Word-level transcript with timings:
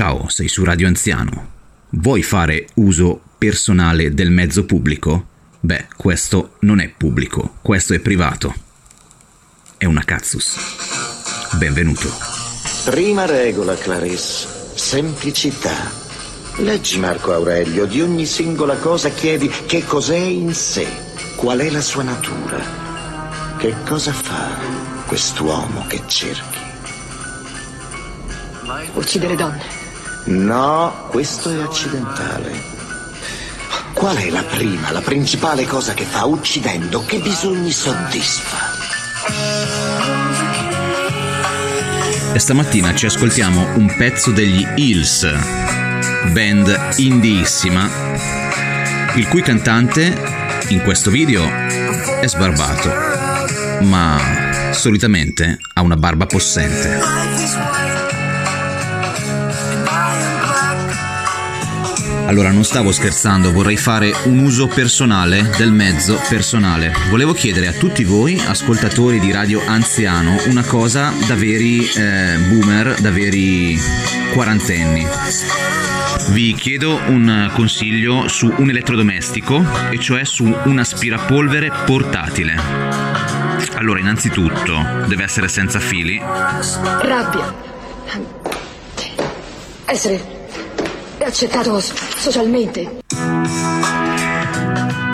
Ciao, 0.00 0.28
sei 0.28 0.46
su 0.46 0.62
Radio 0.62 0.86
Anziano. 0.86 1.48
Vuoi 1.88 2.22
fare 2.22 2.68
uso 2.74 3.20
personale 3.36 4.14
del 4.14 4.30
mezzo 4.30 4.64
pubblico? 4.64 5.26
Beh, 5.58 5.88
questo 5.96 6.54
non 6.60 6.78
è 6.78 6.88
pubblico, 6.88 7.56
questo 7.62 7.94
è 7.94 7.98
privato. 7.98 8.54
È 9.76 9.86
una 9.86 10.04
cazzus. 10.04 10.56
Benvenuto. 11.56 12.12
Prima 12.84 13.26
regola, 13.26 13.74
Clarisse. 13.74 14.46
Semplicità. 14.76 15.74
Leggi 16.58 17.00
Marco 17.00 17.32
Aurelio, 17.32 17.84
di 17.86 18.00
ogni 18.00 18.24
singola 18.24 18.76
cosa 18.76 19.08
chiedi 19.08 19.48
che 19.48 19.84
cos'è 19.84 20.16
in 20.16 20.54
sé, 20.54 20.86
qual 21.34 21.58
è 21.58 21.70
la 21.70 21.80
sua 21.80 22.04
natura, 22.04 23.56
che 23.56 23.74
cosa 23.84 24.12
fa 24.12 24.60
quest'uomo 25.08 25.88
che 25.88 26.00
cerchi. 26.06 26.58
Uccidere 28.94 29.34
donne. 29.34 29.77
No, 30.24 31.06
questo 31.08 31.50
è 31.50 31.60
accidentale. 31.60 32.76
Qual 33.92 34.16
è 34.16 34.30
la 34.30 34.44
prima, 34.44 34.92
la 34.92 35.00
principale 35.00 35.66
cosa 35.66 35.94
che 35.94 36.04
fa 36.04 36.24
uccidendo? 36.24 37.04
Che 37.04 37.18
bisogni 37.18 37.72
soddisfa? 37.72 38.76
E 42.32 42.38
stamattina 42.38 42.94
ci 42.94 43.06
ascoltiamo 43.06 43.74
un 43.76 43.92
pezzo 43.96 44.30
degli 44.30 44.64
Hills, 44.76 45.26
band 46.32 46.92
indieissima, 46.96 47.88
il 49.14 49.26
cui 49.26 49.42
cantante 49.42 50.14
in 50.68 50.82
questo 50.82 51.10
video 51.10 51.44
è 52.20 52.26
sbarbato, 52.28 53.84
ma 53.84 54.70
solitamente 54.72 55.58
ha 55.74 55.80
una 55.80 55.96
barba 55.96 56.26
possente. 56.26 57.97
Allora 62.28 62.50
non 62.50 62.62
stavo 62.62 62.92
scherzando, 62.92 63.52
vorrei 63.52 63.78
fare 63.78 64.14
un 64.24 64.40
uso 64.40 64.66
personale 64.66 65.50
del 65.56 65.72
mezzo 65.72 66.20
personale. 66.28 66.92
Volevo 67.08 67.32
chiedere 67.32 67.68
a 67.68 67.72
tutti 67.72 68.04
voi, 68.04 68.38
ascoltatori 68.38 69.18
di 69.18 69.32
Radio 69.32 69.62
Anziano, 69.66 70.36
una 70.48 70.62
cosa 70.62 71.10
da 71.26 71.34
veri 71.34 71.88
eh, 71.88 72.36
boomer, 72.50 73.00
da 73.00 73.10
veri 73.10 73.78
quarantenni. 74.34 75.06
Vi 76.28 76.52
chiedo 76.52 77.00
un 77.06 77.50
consiglio 77.54 78.28
su 78.28 78.52
un 78.58 78.68
elettrodomestico, 78.68 79.64
e 79.90 79.98
cioè 79.98 80.24
su 80.24 80.44
un 80.44 80.78
aspirapolvere 80.78 81.72
portatile. 81.86 82.60
Allora, 83.76 84.00
innanzitutto, 84.00 85.06
deve 85.06 85.24
essere 85.24 85.48
senza 85.48 85.80
fili. 85.80 86.20
Rabbia. 87.00 87.54
Essere 89.86 90.37
accettato 91.28 91.78
socialmente. 91.80 93.00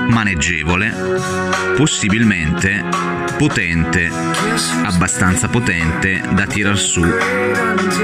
Maneggevole, 0.09 0.95
possibilmente 1.77 2.85
potente, 3.37 4.09
abbastanza 4.85 5.49
potente 5.49 6.23
da 6.31 6.47
tirar 6.47 6.79
su, 6.79 7.03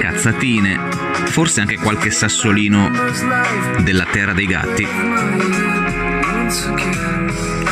cazzatine, 0.00 0.78
forse 1.26 1.60
anche 1.60 1.76
qualche 1.76 2.10
sassolino 2.10 2.90
della 3.78 4.06
terra 4.06 4.32
dei 4.32 4.46
gatti. 4.46 4.88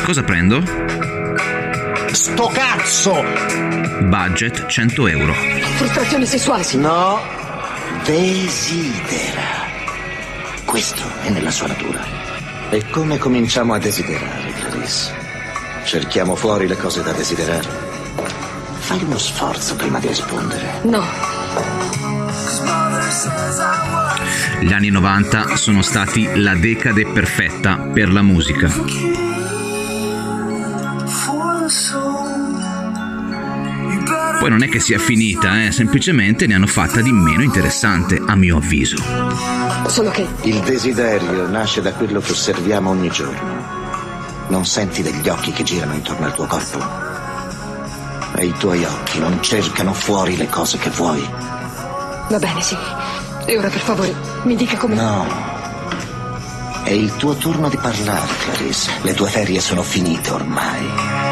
Cosa 0.05 0.23
prendo? 0.23 0.63
Sto 2.11 2.47
cazzo! 2.47 3.23
Budget 4.03 4.65
100 4.67 5.07
euro. 5.07 5.33
Frustrazioni 5.33 6.25
sessuali. 6.25 6.63
No, 6.77 7.19
desidera. 8.05 9.58
Questo 10.69 11.01
è 11.21 11.31
nella 11.31 11.49
sua 11.49 11.65
natura. 11.65 11.99
E 12.69 12.87
come 12.91 13.17
cominciamo 13.17 13.73
a 13.73 13.79
desiderare, 13.79 14.51
Clarice? 14.51 15.11
Cerchiamo 15.83 16.35
fuori 16.35 16.67
le 16.67 16.77
cose 16.77 17.01
da 17.01 17.11
desiderare. 17.11 17.67
Fai 18.77 19.01
uno 19.01 19.17
sforzo 19.17 19.75
prima 19.75 19.97
di 19.97 20.05
rispondere. 20.09 20.81
No. 20.83 21.03
Gli 24.61 24.71
anni 24.71 24.91
90 24.91 25.55
sono 25.55 25.81
stati 25.81 26.29
la 26.35 26.53
decade 26.53 27.07
perfetta 27.07 27.77
per 27.91 28.11
la 28.11 28.21
musica. 28.21 28.71
Poi 34.39 34.49
non 34.51 34.61
è 34.61 34.69
che 34.69 34.79
sia 34.79 34.99
finita, 34.99 35.65
eh? 35.65 35.71
semplicemente 35.71 36.45
ne 36.45 36.53
hanno 36.53 36.67
fatta 36.67 37.01
di 37.01 37.11
meno 37.11 37.41
interessante, 37.41 38.21
a 38.23 38.35
mio 38.35 38.57
avviso. 38.57 39.68
Solo 39.89 40.11
che 40.11 40.27
Il 40.43 40.59
desiderio 40.59 41.47
nasce 41.47 41.81
da 41.81 41.91
quello 41.93 42.19
che 42.19 42.31
osserviamo 42.31 42.91
ogni 42.91 43.09
giorno. 43.09 43.57
Non 44.49 44.63
senti 44.65 45.01
degli 45.01 45.27
occhi 45.27 45.51
che 45.51 45.63
girano 45.63 45.93
intorno 45.93 46.27
al 46.27 46.33
tuo 46.33 46.45
corpo? 46.45 46.79
E 48.35 48.45
i 48.45 48.53
tuoi 48.59 48.83
occhi 48.85 49.19
non 49.19 49.41
cercano 49.41 49.93
fuori 49.93 50.37
le 50.37 50.47
cose 50.47 50.77
che 50.77 50.91
vuoi. 50.91 51.27
va 52.29 52.37
bene, 52.37 52.61
sì. 52.61 52.77
E 53.45 53.57
ora 53.57 53.69
per 53.69 53.81
favore 53.81 54.13
mi 54.43 54.55
dica 54.55 54.77
come. 54.77 54.93
No. 54.93 55.25
È 56.83 56.91
il 56.91 57.15
tuo 57.15 57.33
turno 57.33 57.67
di 57.67 57.77
parlare, 57.77 58.31
Clarice. 58.43 58.91
Le 59.01 59.13
tue 59.15 59.27
ferie 59.27 59.59
sono 59.59 59.81
finite 59.81 60.29
ormai. 60.29 61.28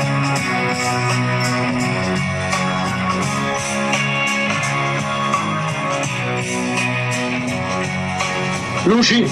Luci. 8.87 9.29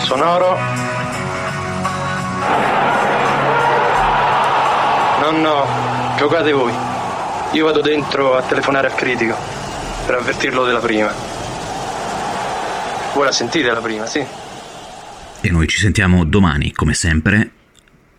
Sonoro. 0.00 0.58
No, 5.20 5.30
no, 5.30 5.66
giocate 6.18 6.52
voi. 6.52 6.74
Io 7.52 7.64
vado 7.64 7.80
dentro 7.80 8.36
a 8.36 8.42
telefonare 8.42 8.88
al 8.88 8.94
critico 8.94 9.34
per 10.04 10.16
avvertirlo 10.16 10.66
della 10.66 10.80
prima. 10.80 11.10
Voi 13.14 13.24
la 13.24 13.32
sentite 13.32 13.70
la 13.70 13.80
prima, 13.80 14.04
sì? 14.04 14.22
E 15.40 15.50
noi 15.50 15.66
ci 15.66 15.78
sentiamo 15.78 16.24
domani, 16.26 16.72
come 16.72 16.92
sempre, 16.92 17.50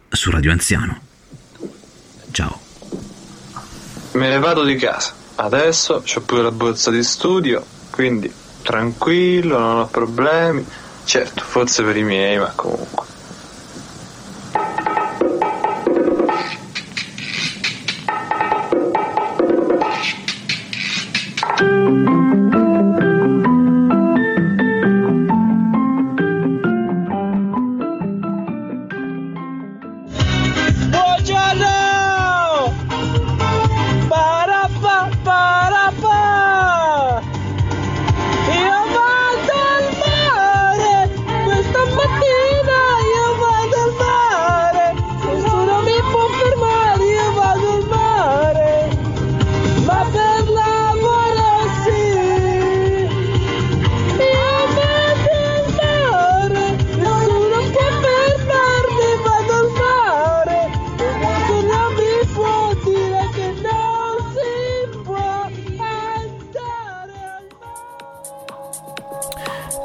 su 0.10 0.32
Radio 0.32 0.52
Anziano. 0.52 1.02
Ciao. 2.32 2.60
Me 4.14 4.28
ne 4.28 4.40
vado 4.40 4.64
di 4.64 4.76
casa. 4.76 5.14
Adesso 5.36 6.02
ho 6.04 6.22
pure 6.22 6.42
la 6.42 6.52
borsa 6.52 6.90
di 6.90 7.04
studio, 7.04 7.64
quindi 7.92 8.44
tranquillo, 8.66 9.58
non 9.60 9.78
ho 9.80 9.90
problemi. 9.90 10.66
Certo, 11.04 11.44
forse 11.44 11.84
per 11.84 11.98
i 11.98 12.04
miei, 12.04 12.38
ma 12.40 12.54
comunque. 12.56 13.15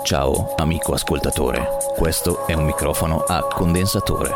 Ciao 0.02 0.54
amico 0.56 0.94
ascoltatore, 0.94 1.76
questo 1.96 2.46
è 2.46 2.54
un 2.54 2.64
microfono 2.64 3.18
a 3.26 3.46
condensatore. 3.46 4.34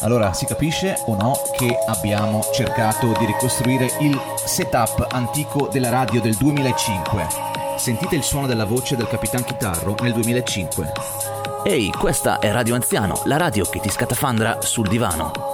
Allora, 0.00 0.32
si 0.32 0.44
capisce 0.44 0.96
o 1.06 1.14
no 1.14 1.34
che 1.56 1.76
abbiamo 1.86 2.42
cercato 2.52 3.12
di 3.18 3.26
ricostruire 3.26 3.88
il 4.00 4.20
setup 4.34 5.06
antico 5.10 5.68
della 5.70 5.90
radio 5.90 6.20
del 6.20 6.34
2005. 6.34 7.26
Sentite 7.76 8.16
il 8.16 8.22
suono 8.22 8.46
della 8.46 8.64
voce 8.64 8.96
del 8.96 9.06
Capitan 9.06 9.44
Chitarro 9.44 9.94
nel 10.00 10.12
2005. 10.12 10.92
Ehi, 11.64 11.90
questa 11.90 12.38
è 12.38 12.50
Radio 12.50 12.74
Anziano, 12.74 13.22
la 13.24 13.36
radio 13.36 13.64
che 13.64 13.80
ti 13.80 13.88
scatafandra 13.88 14.60
sul 14.60 14.88
divano. 14.88 15.53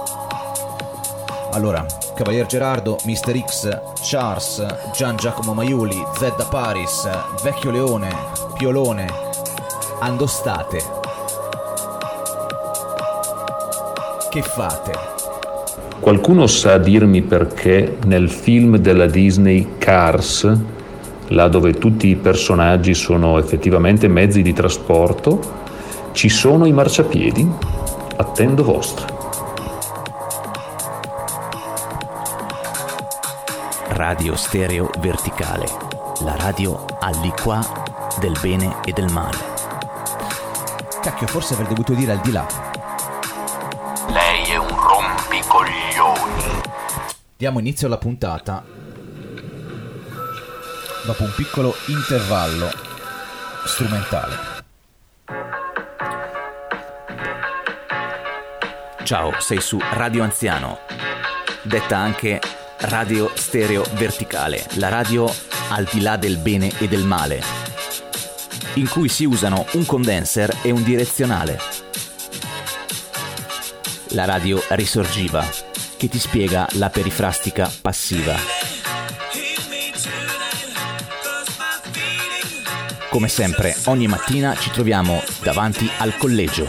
Allora, 1.53 1.85
Cavalier 2.15 2.45
Gerardo, 2.45 2.97
Mr. 3.03 3.43
X, 3.45 3.81
Charles, 4.01 4.65
Gian 4.95 5.17
Giacomo 5.17 5.53
Maiuli, 5.53 6.01
Zedda 6.17 6.45
Paris, 6.45 7.09
Vecchio 7.43 7.71
Leone, 7.71 8.09
Piolone, 8.57 9.07
Andostate. 9.99 10.81
Che 14.29 14.41
fate? 14.41 14.91
Qualcuno 15.99 16.47
sa 16.47 16.77
dirmi 16.77 17.21
perché 17.21 17.97
nel 18.05 18.29
film 18.29 18.77
della 18.77 19.07
Disney 19.07 19.73
Cars, 19.77 20.49
là 21.27 21.49
dove 21.49 21.73
tutti 21.73 22.07
i 22.07 22.15
personaggi 22.15 22.93
sono 22.93 23.37
effettivamente 23.37 24.07
mezzi 24.07 24.41
di 24.41 24.53
trasporto, 24.53 25.39
ci 26.13 26.29
sono 26.29 26.65
i 26.65 26.71
marciapiedi? 26.71 27.45
Attendo 28.15 28.63
vostra. 28.63 29.20
Radio 34.11 34.35
stereo 34.35 34.89
verticale, 34.99 35.65
la 36.25 36.35
radio 36.35 36.85
all'Iqua 36.99 37.65
del 38.19 38.37
bene 38.41 38.79
e 38.83 38.91
del 38.91 39.09
male. 39.09 39.37
Cacchio, 41.01 41.27
forse 41.27 41.53
avrei 41.53 41.69
dovuto 41.69 41.93
dire 41.93 42.11
al 42.11 42.19
di 42.19 42.33
là. 42.33 42.45
Lei 44.09 44.49
è 44.49 44.57
un 44.57 44.67
rompicoglioni. 44.67 46.61
Diamo 47.37 47.59
inizio 47.59 47.87
alla 47.87 47.97
puntata 47.97 48.61
dopo 51.05 51.23
un 51.23 51.33
piccolo 51.33 51.73
intervallo 51.85 52.69
strumentale. 53.63 54.35
Ciao, 59.03 59.39
sei 59.39 59.61
su 59.61 59.79
Radio 59.93 60.21
Anziano, 60.21 60.79
detta 61.63 61.95
anche 61.95 62.41
Radio 62.81 63.31
Stereo 63.35 63.85
Verticale, 63.93 64.65
la 64.73 64.89
radio 64.89 65.31
al 65.69 65.87
di 65.91 66.01
là 66.01 66.17
del 66.17 66.37
bene 66.37 66.71
e 66.79 66.87
del 66.87 67.05
male, 67.05 67.39
in 68.73 68.89
cui 68.89 69.07
si 69.07 69.23
usano 69.23 69.67
un 69.73 69.85
condenser 69.85 70.57
e 70.63 70.71
un 70.71 70.81
direzionale. 70.81 71.59
La 74.09 74.25
radio 74.25 74.59
risorgiva, 74.69 75.47
che 75.95 76.09
ti 76.09 76.17
spiega 76.17 76.67
la 76.73 76.89
perifrastica 76.89 77.71
passiva. 77.81 78.35
Come 83.09 83.27
sempre, 83.27 83.75
ogni 83.85 84.07
mattina 84.07 84.55
ci 84.57 84.71
troviamo 84.71 85.21
davanti 85.43 85.87
al 85.99 86.17
collegio. 86.17 86.67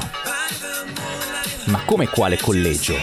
Ma 1.66 1.80
come 1.86 2.06
quale 2.08 2.36
collegio? 2.36 2.96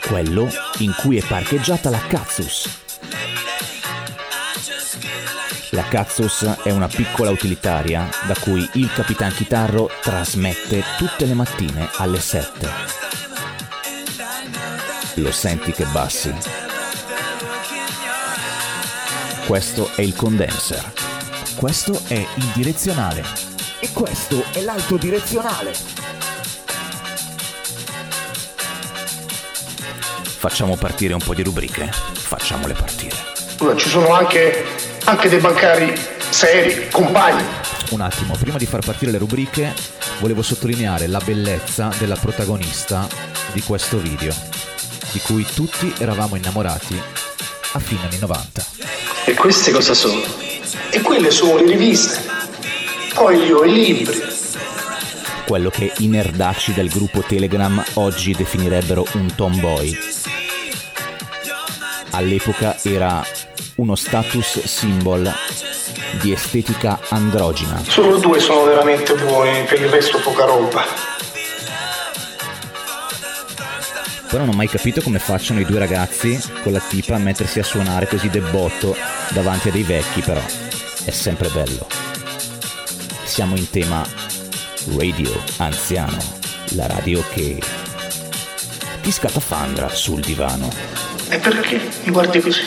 Quello 0.00 0.65
in 0.78 0.94
cui 0.96 1.18
è 1.18 1.26
parcheggiata 1.26 1.90
la 1.90 2.00
Cazzus. 2.06 2.84
La 5.70 5.84
Cazzus 5.84 6.42
è 6.62 6.70
una 6.70 6.88
piccola 6.88 7.30
utilitaria 7.30 8.08
da 8.26 8.34
cui 8.38 8.68
il 8.74 8.92
Capitan 8.92 9.32
Chitarro 9.32 9.90
trasmette 10.00 10.82
tutte 10.96 11.26
le 11.26 11.34
mattine 11.34 11.88
alle 11.96 12.20
7. 12.20 12.68
Lo 15.14 15.32
senti 15.32 15.72
che 15.72 15.84
bassi? 15.86 16.34
Questo 19.46 19.90
è 19.94 20.02
il 20.02 20.14
condenser. 20.14 20.92
Questo 21.56 22.02
è 22.08 22.14
il 22.14 22.52
direzionale. 22.54 23.24
E 23.80 23.92
questo 23.92 24.44
è 24.52 24.60
l'altro 24.60 24.96
direzionale. 24.96 26.05
Facciamo 30.38 30.76
partire 30.76 31.14
un 31.14 31.20
po' 31.20 31.34
di 31.34 31.42
rubriche. 31.42 31.90
Facciamole 31.90 32.74
partire. 32.74 33.16
Ci 33.76 33.88
sono 33.88 34.12
anche, 34.12 34.64
anche 35.04 35.28
dei 35.30 35.40
bancari 35.40 35.92
seri, 36.28 36.88
compagni. 36.90 37.42
Un 37.90 38.00
attimo, 38.02 38.36
prima 38.38 38.58
di 38.58 38.66
far 38.66 38.84
partire 38.84 39.10
le 39.10 39.18
rubriche, 39.18 39.72
volevo 40.20 40.42
sottolineare 40.42 41.06
la 41.06 41.20
bellezza 41.24 41.90
della 41.98 42.16
protagonista 42.16 43.08
di 43.52 43.62
questo 43.62 43.98
video, 43.98 44.34
di 45.12 45.20
cui 45.20 45.44
tutti 45.54 45.92
eravamo 45.98 46.36
innamorati 46.36 47.00
a 47.72 47.78
fine 47.78 48.02
anni 48.02 48.18
90. 48.18 48.64
E 49.24 49.34
queste 49.34 49.72
cosa 49.72 49.94
sono? 49.94 50.20
E 50.90 51.00
quelle 51.00 51.30
sono 51.30 51.56
le 51.56 51.66
riviste. 51.66 52.20
Poi 53.14 53.46
io 53.46 53.64
i 53.64 53.72
libri. 53.72 54.20
Quello 55.46 55.70
che 55.70 55.92
i 55.98 56.08
nerdacci 56.08 56.74
del 56.74 56.90
gruppo 56.90 57.22
Telegram 57.22 57.82
oggi 57.94 58.32
definirebbero 58.32 59.06
un 59.14 59.34
tomboy. 59.34 60.15
All'epoca 62.16 62.78
era 62.82 63.22
uno 63.74 63.94
status 63.94 64.64
symbol 64.64 65.30
di 66.22 66.32
estetica 66.32 66.98
androgina. 67.10 67.82
Solo 67.86 68.16
due 68.16 68.40
sono 68.40 68.64
veramente 68.64 69.14
buoni, 69.16 69.64
per 69.64 69.82
il 69.82 69.90
resto 69.90 70.18
poca 70.20 70.46
roba. 70.46 70.82
Però 74.30 74.44
non 74.44 74.54
ho 74.54 74.56
mai 74.56 74.66
capito 74.66 75.02
come 75.02 75.18
facciano 75.18 75.60
i 75.60 75.66
due 75.66 75.78
ragazzi 75.78 76.40
con 76.62 76.72
la 76.72 76.80
tipa 76.80 77.16
a 77.16 77.18
mettersi 77.18 77.58
a 77.58 77.64
suonare 77.64 78.08
così 78.08 78.30
debotto 78.30 78.96
davanti 79.32 79.68
a 79.68 79.72
dei 79.72 79.82
vecchi, 79.82 80.22
però 80.22 80.42
è 81.04 81.10
sempre 81.10 81.50
bello. 81.50 81.86
Siamo 83.24 83.56
in 83.56 83.68
tema 83.68 84.02
radio 84.96 85.30
anziano, 85.58 86.16
la 86.76 86.86
radio 86.86 87.22
che 87.34 87.60
ti 89.02 89.12
scatafandra 89.12 89.90
sul 89.90 90.22
divano. 90.22 91.05
E 91.28 91.38
perché 91.38 91.80
mi 92.04 92.12
guardi 92.12 92.40
così? 92.40 92.62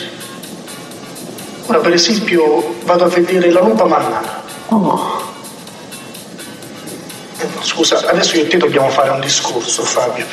Ora 1.66 1.78
per 1.78 1.94
esempio 1.94 2.74
vado 2.84 3.04
a 3.04 3.08
vedere 3.08 3.50
la 3.50 3.60
lupa 3.60 3.86
mannana. 3.86 4.42
Oh. 4.68 5.22
Eh, 7.38 7.46
Scusa, 7.62 8.06
adesso 8.06 8.36
io 8.36 8.42
e 8.42 8.48
te 8.48 8.58
dobbiamo 8.58 8.90
fare 8.90 9.10
un 9.10 9.20
discorso, 9.20 9.82
Fabio. 9.82 10.26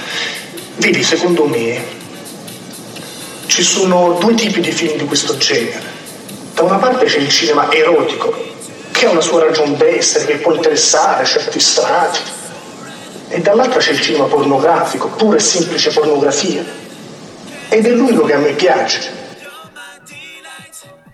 Vedi, 0.76 1.04
secondo 1.04 1.46
me 1.46 1.82
ci 3.46 3.64
sono 3.64 4.18
due 4.20 4.34
tipi 4.34 4.60
di 4.60 4.72
film 4.72 4.98
di 4.98 5.06
questo 5.06 5.38
genere. 5.38 5.96
Da 6.54 6.64
una 6.64 6.78
parte 6.78 7.06
c'è 7.06 7.20
il 7.20 7.30
cinema 7.30 7.72
erotico, 7.72 8.36
che 8.92 9.06
ha 9.06 9.12
una 9.12 9.22
sua 9.22 9.46
ragion 9.46 9.78
d'essere, 9.78 10.26
che 10.26 10.36
può 10.38 10.54
interessare 10.54 11.24
certi 11.26 11.60
strati. 11.60 12.20
E 13.30 13.40
dall'altra 13.40 13.80
c'è 13.80 13.92
il 13.92 14.02
cinema 14.02 14.26
pornografico, 14.26 15.08
pura 15.10 15.38
e 15.38 15.40
semplice 15.40 15.92
pornografia. 15.92 16.87
Ed 17.70 17.86
è 17.86 17.90
l'unico 17.90 18.24
che 18.24 18.34
a 18.34 18.38
me 18.38 18.54
piace. 18.54 19.26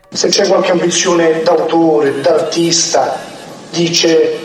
Se 0.09 0.27
c'è 0.27 0.47
qualche 0.47 0.71
ambizione 0.71 1.41
d'autore, 1.41 2.21
d'artista, 2.21 3.19
dice 3.71 4.39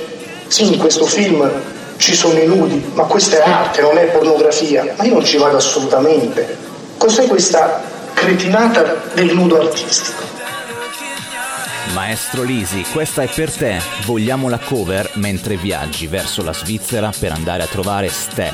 sì, 0.47 0.73
in 0.73 0.79
questo 0.79 1.05
film 1.05 1.51
ci 1.99 2.15
sono 2.15 2.39
i 2.39 2.47
nudi, 2.47 2.91
ma 2.95 3.05
questa 3.05 3.37
è 3.37 3.49
arte, 3.49 3.83
non 3.83 3.99
è 3.99 4.05
pornografia. 4.07 4.95
Ma 4.97 5.05
io 5.05 5.15
non 5.15 5.25
ci 5.25 5.37
vado 5.37 5.59
assolutamente. 5.59 6.57
Cos'è 6.97 7.27
questa 7.27 7.83
cretinata 8.15 9.03
del 9.13 9.35
nudo 9.35 9.61
artistico? 9.61 10.23
Maestro 11.93 12.43
Lisi, 12.43 12.85
questa 12.93 13.23
è 13.23 13.29
per 13.29 13.53
te. 13.53 13.81
Vogliamo 14.07 14.49
la 14.49 14.59
cover 14.59 15.11
mentre 15.15 15.57
viaggi 15.57 16.07
verso 16.07 16.43
la 16.43 16.53
Svizzera 16.53 17.13
per 17.19 17.33
andare 17.33 17.63
a 17.63 17.67
trovare 17.67 18.09
Ste. 18.09 18.53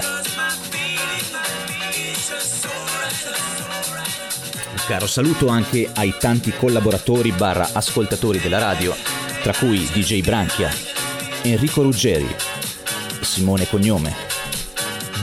Caro 4.86 5.06
saluto 5.06 5.48
anche 5.48 5.90
ai 5.94 6.14
tanti 6.18 6.52
collaboratori 6.52 7.32
barra 7.32 7.70
ascoltatori 7.72 8.38
della 8.38 8.58
radio, 8.58 8.94
tra 9.42 9.54
cui 9.54 9.78
DJ 9.78 10.22
Branchia, 10.22 10.70
Enrico 11.42 11.82
Ruggeri, 11.82 12.34
Simone 13.20 13.66
Cognome, 13.68 14.14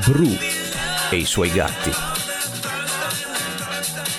Bru 0.06 0.36
e 1.12 1.15
i 1.15 1.25
suoi 1.25 1.51
gatti 1.51 1.91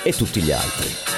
e 0.03 0.13
tutti 0.13 0.41
gli 0.41 0.53
altri. 0.53 1.12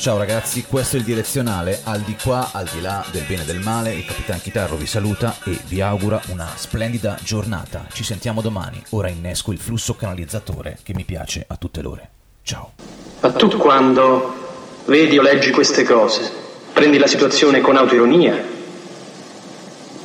Ciao 0.00 0.16
ragazzi, 0.16 0.64
questo 0.66 0.96
è 0.96 0.98
il 0.98 1.04
direzionale, 1.04 1.80
al 1.84 2.00
di 2.00 2.16
qua, 2.16 2.52
al 2.52 2.66
di 2.72 2.80
là 2.80 3.04
del 3.12 3.22
bene 3.28 3.42
e 3.42 3.44
del 3.44 3.60
male, 3.60 3.92
il 3.92 4.06
Capitan 4.06 4.40
Chitarro 4.40 4.76
vi 4.76 4.86
saluta 4.86 5.36
e 5.44 5.58
vi 5.66 5.82
augura 5.82 6.18
una 6.28 6.48
splendida 6.54 7.18
giornata. 7.22 7.86
Ci 7.92 8.02
sentiamo 8.02 8.40
domani, 8.40 8.82
ora 8.90 9.10
innesco 9.10 9.52
il 9.52 9.58
flusso 9.58 9.96
canalizzatore 9.96 10.78
che 10.82 10.94
mi 10.94 11.04
piace 11.04 11.44
a 11.46 11.56
tutte 11.56 11.82
l'ore. 11.82 12.08
Ciao. 12.42 12.72
Ma 13.20 13.30
tu 13.32 13.54
quando 13.58 14.80
vedi 14.86 15.18
o 15.18 15.22
leggi 15.22 15.50
queste 15.50 15.84
cose, 15.84 16.32
prendi 16.72 16.96
la 16.96 17.06
situazione 17.06 17.60
con 17.60 17.76
autoironia? 17.76 18.42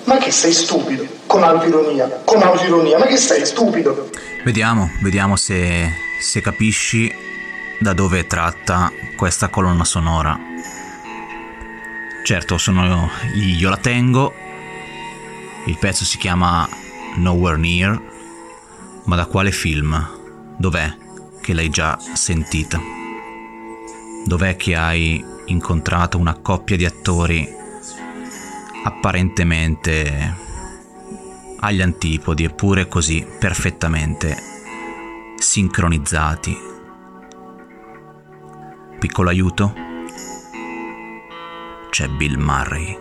Ma 0.04 0.18
che 0.18 0.32
sei 0.32 0.52
stupido? 0.52 1.08
Con 1.26 1.42
autoironia, 1.42 2.22
con 2.26 2.42
autoironia, 2.42 2.98
ma 2.98 3.06
che 3.06 3.16
sei 3.16 3.46
stupido? 3.46 4.10
Vediamo, 4.44 4.90
vediamo 5.02 5.38
se, 5.38 5.90
se 6.22 6.42
capisci 6.42 7.24
da 7.80 7.94
dove 7.94 8.26
tratta 8.28 8.92
questa 9.16 9.50
colonna 9.50 9.84
sonora. 9.84 10.38
Certo, 12.24 12.58
sono 12.58 13.10
io 13.34 13.70
la 13.70 13.78
tengo, 13.78 14.34
Il 15.66 15.78
pezzo 15.78 16.06
si 16.06 16.18
chiama 16.18 16.68
Nowhere 17.16 17.58
Near, 17.58 18.02
ma 19.06 19.16
da 19.16 19.26
quale 19.26 19.52
film? 19.52 20.56
Dov'è 20.58 20.96
che 21.42 21.54
l'hai 21.54 21.70
già 21.70 21.98
sentita? 22.14 22.80
Dov'è 24.26 24.56
che 24.56 24.76
hai 24.76 25.24
incontrato 25.46 26.18
una 26.18 26.36
coppia 26.36 26.78
di 26.78 26.86
attori 26.86 27.48
apparentemente 28.84 30.36
agli 31.60 31.82
antipodi 31.82 32.44
eppure 32.44 32.88
così 32.88 33.26
perfettamente 33.40 34.38
sincronizzati? 35.38 36.75
Piccolo 39.00 39.30
aiuto? 39.30 39.74
C'è 41.90 42.08
Bill 42.08 42.38
Murray, 42.38 42.98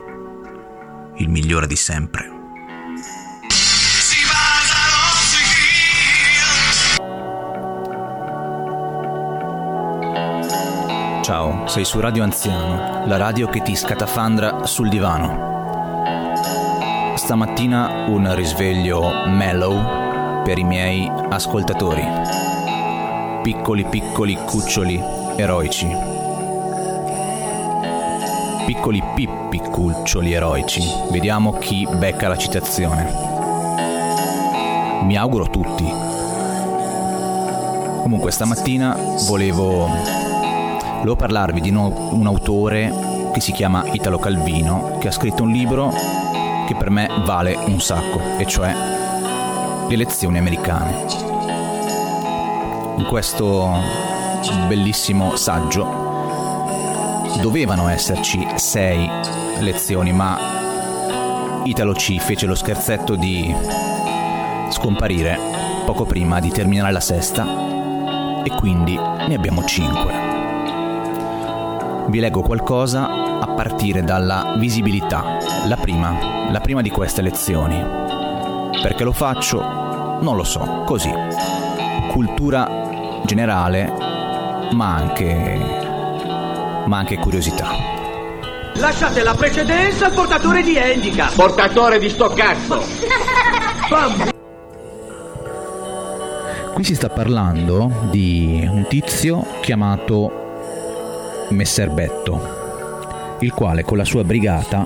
il 1.17 1.29
migliore 1.29 1.67
di 1.67 1.77
sempre. 1.77 2.31
Ciao, 11.23 11.67
sei 11.69 11.85
su 11.85 12.01
Radio 12.01 12.23
Anziano, 12.23 13.07
la 13.07 13.17
radio 13.17 13.49
che 13.49 13.63
ti 13.63 13.75
scatafandra 13.75 14.67
sul 14.67 14.89
divano. 14.89 15.53
Stamattina 17.17 18.05
un 18.09 18.35
risveglio 18.35 19.27
mellow 19.29 20.43
per 20.43 20.59
i 20.59 20.65
miei 20.65 21.11
ascoltatori. 21.31 22.05
Piccoli 23.43 23.85
piccoli 23.87 24.35
cuccioli 24.35 25.24
eroici. 25.37 25.89
Piccoli 28.67 29.03
pippi 29.15 29.59
cuccioli 29.59 30.33
eroici. 30.33 30.83
Vediamo 31.11 31.53
chi 31.53 31.87
becca 31.91 32.29
la 32.29 32.37
citazione. 32.37 33.33
Mi 35.03 35.17
auguro 35.17 35.49
tutti. 35.51 35.85
Comunque 38.03 38.31
stamattina 38.31 38.97
volevo 39.27 39.89
volevo 41.05 41.17
parlarvi 41.17 41.61
di 41.61 41.69
un 41.71 42.23
autore 42.27 42.91
che 43.33 43.41
si 43.41 43.53
chiama 43.53 43.85
Italo 43.93 44.19
Calvino, 44.19 44.97
che 44.99 45.09
ha 45.09 45.13
scritto 45.13 45.43
un 45.43 45.51
libro 45.51 45.93
che 46.67 46.75
per 46.75 46.89
me 46.89 47.09
vale 47.27 47.55
un 47.67 47.79
sacco, 47.81 48.39
e 48.39 48.47
cioè 48.47 48.73
Le 49.87 49.93
elezioni 49.93 50.39
americane. 50.39 51.05
In 52.97 53.05
questo 53.07 54.14
bellissimo 54.67 55.37
saggio 55.37 56.13
dovevano 57.41 57.89
esserci 57.89 58.47
sei 58.57 59.09
lezioni, 59.61 60.13
ma 60.13 61.63
Italo 61.65 61.95
ci 61.95 62.19
fece 62.19 62.47
lo 62.47 62.55
scherzetto 62.55 63.17
di 63.17 63.55
scomparire 64.71 65.39
poco 65.85 66.05
prima 66.05 66.41
di 66.41 66.51
terminare 66.51 66.93
la 66.93 67.01
sesta 67.01 67.45
e 68.45 68.51
quindi 68.51 68.95
ne 68.97 69.35
abbiamo 69.35 69.65
cinque 69.65 70.35
vi 72.09 72.21
leggo 72.21 72.43
qualcosa 72.43 73.41
a 73.41 73.47
partire 73.49 74.03
dalla 74.03 74.55
visibilità, 74.59 75.39
la 75.67 75.77
prima, 75.77 76.51
la 76.51 76.61
prima 76.61 76.83
di 76.83 76.91
queste 76.91 77.23
lezioni. 77.23 77.83
Perché 78.83 79.05
lo 79.05 79.13
faccio? 79.13 79.61
Non 80.21 80.37
lo 80.37 80.45
so, 80.45 80.83
così. 80.85 81.11
Cultura 82.11 83.23
generale, 83.25 84.14
ma 84.75 84.97
anche 84.97 85.93
ma 86.87 86.99
anche 86.99 87.17
curiosità. 87.17 87.71
Lasciate 88.75 89.23
la 89.23 89.35
precedenza 89.35 90.07
al 90.07 90.13
portatore 90.13 90.63
di 90.63 90.77
handicap. 90.77 91.35
Portatore 91.35 91.99
di 91.99 92.11
sto 92.11 92.29
cazzo. 92.29 92.83
Qui 96.75 96.85
si 96.85 96.95
sta 96.97 97.09
parlando 97.09 98.09
di 98.11 98.69
un 98.69 98.85
tizio 98.89 99.47
chiamato 99.61 101.47
Messer 101.51 101.91
Betto, 101.91 103.37
il 103.39 103.53
quale 103.53 103.85
con 103.85 103.97
la 103.97 104.05
sua 104.05 104.25
brigata, 104.25 104.85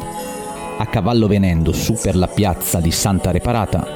a 0.77 0.87
cavallo 0.87 1.27
venendo 1.27 1.73
su 1.73 1.95
per 1.95 2.15
la 2.15 2.29
piazza 2.29 2.79
di 2.81 2.91
Santa 2.91 3.31
Reparata, 3.31 3.87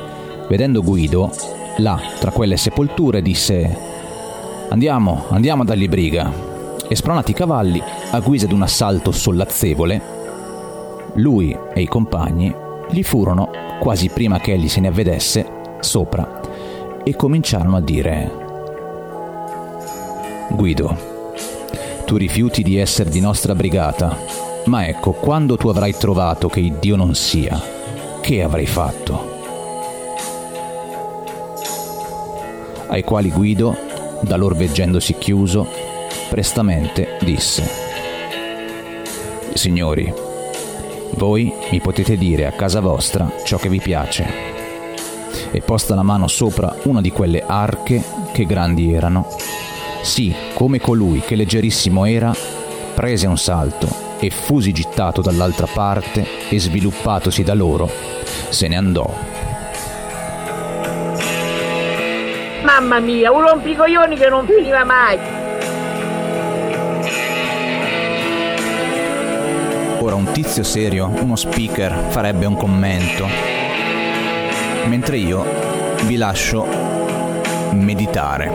vedendo 0.48 0.82
Guido, 0.82 1.30
là 1.76 2.00
tra 2.18 2.30
quelle 2.30 2.56
sepolture 2.56 3.20
disse 3.20 3.91
Andiamo, 4.72 5.26
andiamo 5.28 5.62
a 5.62 5.64
dargli 5.66 5.86
briga. 5.86 6.32
E 6.88 6.96
spronati 6.96 7.32
i 7.32 7.34
cavalli, 7.34 7.80
a 8.10 8.20
guisa 8.20 8.46
di 8.46 8.54
un 8.54 8.62
assalto 8.62 9.12
sollazzevole, 9.12 10.00
lui 11.16 11.54
e 11.74 11.82
i 11.82 11.86
compagni 11.86 12.54
gli 12.90 13.02
furono, 13.02 13.50
quasi 13.78 14.08
prima 14.08 14.40
che 14.40 14.54
egli 14.54 14.68
se 14.68 14.80
ne 14.80 14.88
avvedesse, 14.88 15.76
sopra 15.80 16.40
e 17.04 17.14
cominciarono 17.14 17.76
a 17.76 17.80
dire 17.80 18.30
Guido, 20.50 20.96
tu 22.06 22.16
rifiuti 22.16 22.62
di 22.62 22.78
essere 22.78 23.10
di 23.10 23.20
nostra 23.20 23.54
brigata, 23.54 24.16
ma 24.66 24.86
ecco, 24.86 25.12
quando 25.12 25.58
tu 25.58 25.68
avrai 25.68 25.94
trovato 25.94 26.48
che 26.48 26.60
il 26.60 26.76
Dio 26.80 26.96
non 26.96 27.14
sia, 27.14 27.60
che 28.22 28.42
avrai 28.42 28.66
fatto? 28.66 29.30
Ai 32.88 33.02
quali 33.04 33.30
Guido, 33.30 33.90
da 34.22 34.36
lor 34.36 34.56
veggendosi 34.56 35.16
chiuso, 35.18 35.66
prestamente 36.28 37.18
disse, 37.20 37.68
Signori, 39.54 40.12
voi 41.16 41.52
mi 41.70 41.80
potete 41.80 42.16
dire 42.16 42.46
a 42.46 42.52
casa 42.52 42.80
vostra 42.80 43.30
ciò 43.44 43.58
che 43.58 43.68
vi 43.68 43.80
piace. 43.80 44.50
E 45.50 45.60
posta 45.60 45.94
la 45.94 46.02
mano 46.02 46.26
sopra 46.26 46.74
una 46.84 47.00
di 47.00 47.10
quelle 47.10 47.44
arche 47.46 48.02
che 48.32 48.46
grandi 48.46 48.92
erano, 48.92 49.28
sì, 50.02 50.34
come 50.54 50.80
colui 50.80 51.20
che 51.20 51.36
leggerissimo 51.36 52.04
era, 52.04 52.34
prese 52.94 53.26
un 53.26 53.38
salto 53.38 53.88
e 54.18 54.30
fusi 54.30 54.72
gittato 54.72 55.20
dall'altra 55.20 55.66
parte 55.66 56.26
e 56.48 56.58
sviluppatosi 56.58 57.42
da 57.42 57.54
loro, 57.54 57.90
se 58.48 58.68
ne 58.68 58.76
andò. 58.76 59.31
Mamma 62.74 63.00
mia, 63.00 63.30
un 63.30 63.42
rompicoglioni 63.42 64.16
che 64.16 64.30
non 64.30 64.46
finiva 64.46 64.82
mai. 64.82 65.18
Ora 69.98 70.14
un 70.14 70.32
tizio 70.32 70.62
serio, 70.62 71.12
uno 71.20 71.36
speaker, 71.36 72.06
farebbe 72.08 72.46
un 72.46 72.56
commento, 72.56 73.26
mentre 74.86 75.18
io 75.18 75.44
vi 76.04 76.16
lascio 76.16 76.66
meditare. 77.72 78.50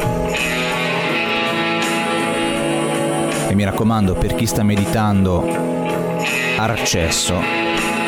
E 3.50 3.54
mi 3.54 3.64
raccomando, 3.64 4.16
per 4.16 4.34
chi 4.34 4.48
sta 4.48 4.64
meditando 4.64 5.46
Arcesso, 6.58 7.40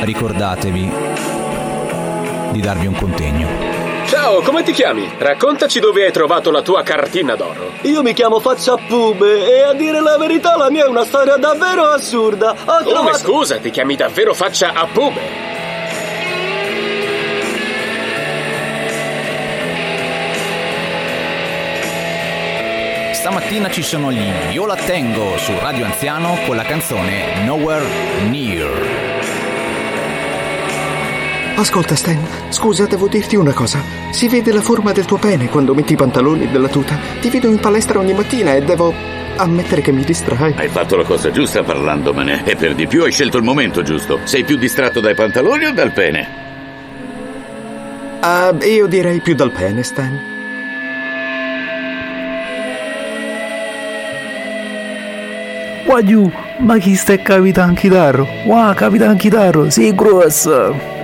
ricordatevi 0.02 0.92
di 2.52 2.62
darvi 2.62 2.88
un 2.88 2.96
contegno. 2.96 3.79
Ciao, 4.10 4.42
come 4.42 4.64
ti 4.64 4.72
chiami? 4.72 5.08
Raccontaci 5.20 5.80
dove 5.80 6.04
hai 6.06 6.12
trovato 6.12 6.50
la 6.50 6.64
tua 6.64 6.82
cartina 6.82 7.36
d'oro. 7.36 7.74
Io 7.82 8.02
mi 8.02 8.14
chiamo 8.14 8.40
Faccia 8.40 8.76
Pube 8.76 9.56
e 9.56 9.62
a 9.62 9.74
dire 9.74 10.02
la 10.02 10.18
verità 10.18 10.58
la 10.58 10.72
mia 10.72 10.86
è 10.86 10.88
una 10.88 11.06
storia 11.06 11.36
davvero 11.38 11.84
assurda. 11.86 12.56
Ho 12.66 12.78
Come 12.82 12.90
trovato... 12.90 13.18
scusa, 13.20 13.58
ti 13.58 13.70
chiami 13.70 13.96
davvero 13.96 14.34
Faccia 14.34 14.74
a 14.74 14.88
Pube? 14.92 15.48
Stamattina 23.14 23.70
ci 23.70 23.84
sono 23.84 24.12
gli 24.12 24.32
Io 24.52 24.66
la 24.66 24.76
tengo 24.76 25.38
su 25.38 25.54
Radio 25.60 25.86
Anziano 25.86 26.40
con 26.48 26.56
la 26.56 26.64
canzone 26.64 27.44
Nowhere 27.44 27.86
Near. 28.30 29.09
Ascolta 31.60 31.94
Stan, 31.94 32.18
scusa, 32.48 32.86
devo 32.86 33.10
dirti 33.10 33.36
una 33.36 33.52
cosa. 33.52 33.84
Si 34.12 34.30
vede 34.30 34.54
la 34.54 34.62
forma 34.62 34.94
del 34.94 35.04
tuo 35.04 35.18
pene 35.18 35.50
quando 35.50 35.74
metti 35.74 35.92
i 35.92 35.98
pantaloni 35.98 36.50
della 36.50 36.70
tuta. 36.70 36.98
Ti 37.20 37.30
vedo 37.30 37.50
in 37.50 37.60
palestra 37.60 38.00
ogni 38.00 38.14
mattina 38.14 38.54
e 38.54 38.62
devo 38.62 38.94
ammettere 39.36 39.82
che 39.82 39.92
mi 39.92 40.06
distrai. 40.06 40.54
Hai 40.56 40.70
fatto 40.70 40.96
la 40.96 41.04
cosa 41.04 41.32
giusta 41.32 41.62
parlandomene 41.62 42.46
e 42.46 42.56
per 42.56 42.76
di 42.76 42.88
più 42.88 43.04
hai 43.04 43.12
scelto 43.12 43.36
il 43.36 43.44
momento 43.44 43.82
giusto. 43.82 44.22
Sei 44.24 44.46
più 44.46 44.56
distratto 44.56 45.02
dai 45.02 45.16
pantaloni 45.16 45.66
o 45.66 45.74
dal 45.74 45.92
pene? 45.92 46.28
Uh, 48.22 48.64
io 48.64 48.88
direi 48.88 49.20
più 49.20 49.36
dal 49.36 49.52
pene, 49.52 49.84
Stan. 49.84 50.18
Guagliù, 55.86 56.32
ma 56.60 56.78
chi 56.78 56.96
sta 56.96 57.18
Capitan 57.18 57.74
Chitarro? 57.74 58.26
Wow, 58.46 58.74
Capitan 58.76 59.18
Chitarro, 59.18 59.70
sei 59.70 59.94
grosso! 59.94 60.99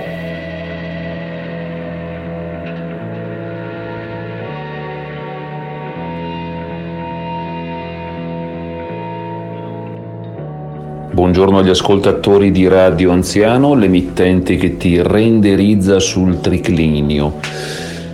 Buongiorno 11.26 11.58
agli 11.58 11.70
ascoltatori 11.70 12.52
di 12.52 12.68
Radio 12.68 13.10
Anziano, 13.10 13.74
l'emittente 13.74 14.54
che 14.54 14.76
ti 14.76 15.02
renderizza 15.02 15.98
sul 15.98 16.38
triclinio. 16.40 17.40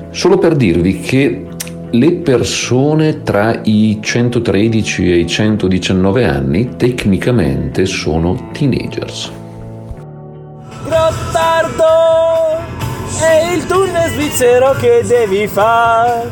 Solo 0.09 0.39
per 0.39 0.57
dirvi 0.57 0.99
che 1.01 1.47
le 1.91 2.13
persone 2.13 3.23
tra 3.23 3.61
i 3.65 3.99
113 4.01 5.13
e 5.13 5.17
i 5.19 5.27
119 5.27 6.25
anni 6.25 6.77
tecnicamente 6.77 7.85
sono 7.85 8.49
teenagers. 8.51 9.31
Gottardo 10.85 11.85
è 13.21 13.53
il 13.55 13.67
tunnel 13.67 14.11
svizzero 14.11 14.73
che 14.81 15.03
devi 15.07 15.47
fare. 15.49 16.31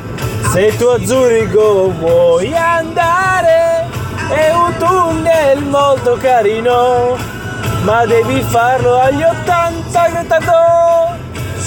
Se 0.50 0.74
tu 0.78 0.84
a 0.84 0.98
Zurigo 1.04 1.92
vuoi 1.98 2.54
andare, 2.54 3.99
è 4.30 4.52
un 4.52 4.74
tunnel 4.78 5.64
molto 5.64 6.16
carino, 6.20 7.16
ma 7.82 8.04
devi 8.06 8.40
farlo 8.42 8.98
agli 8.98 9.22
80 9.22 10.08
Gottardo. 10.10 11.18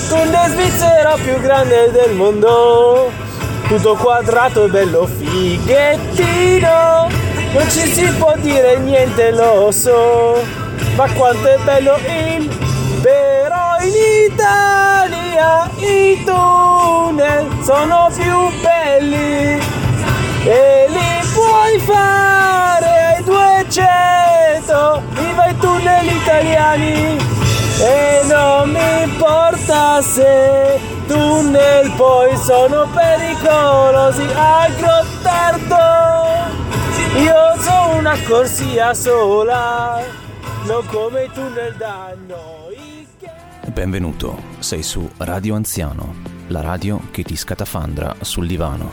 Tunnel 0.10 0.50
svizzero 0.50 1.15
più 1.24 1.39
grande 1.39 1.91
del 1.91 2.15
mondo, 2.15 3.12
tutto 3.67 3.96
quadrato 3.96 4.65
e 4.65 4.70
bello 4.70 5.05
fighettino. 5.05 7.08
Non 7.53 7.70
ci 7.70 7.88
si 7.88 8.05
può 8.17 8.34
dire 8.38 8.77
niente, 8.77 9.32
lo 9.32 9.70
so, 9.72 10.43
ma 10.96 11.08
quanto 11.12 11.48
è 11.48 11.58
bello 11.63 11.96
il 11.98 12.63
però 13.03 13.75
in 13.82 14.32
Italia 14.32 15.70
i 15.75 16.24
tunnel 16.24 17.50
sono 17.62 18.10
più 18.15 18.50
belli 18.62 19.60
e 20.46 20.86
li 20.88 21.02
se 30.03 30.79
tunnel 31.07 31.91
poi 31.95 32.36
sono 32.36 32.88
pericolosi 32.93 34.25
a 34.36 34.67
Gottardo 34.77 35.75
io 37.22 37.62
so 37.62 37.98
una 37.98 38.15
corsia 38.27 38.93
sola 38.93 40.03
non 40.65 40.86
come 40.88 41.24
i 41.24 41.29
tunnel 41.33 41.74
da 41.77 42.13
noi 42.27 43.07
Benvenuto, 43.72 44.43
sei 44.60 44.83
su 44.83 45.10
Radio 45.17 45.55
Anziano, 45.55 46.13
la 46.48 46.62
radio 46.62 47.00
che 47.10 47.24
ti 47.24 47.36
scatafandra 47.36 48.17
sul 48.22 48.45
divano. 48.45 48.91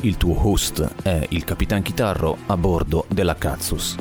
Il 0.00 0.16
tuo 0.16 0.48
host 0.48 1.02
è 1.02 1.24
il 1.28 1.44
Capitan 1.44 1.82
Chitarro 1.82 2.38
a 2.46 2.56
bordo 2.56 3.04
della 3.08 3.36
Cazzus. 3.36 3.94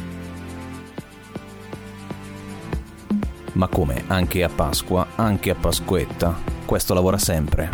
Ma 3.55 3.69
come 3.69 4.03
anche 4.07 4.43
a 4.43 4.49
Pasqua, 4.49 5.07
anche 5.15 5.49
a 5.49 5.55
Pasquetta, 5.55 6.37
questo 6.65 6.93
lavora 6.93 7.17
sempre? 7.17 7.69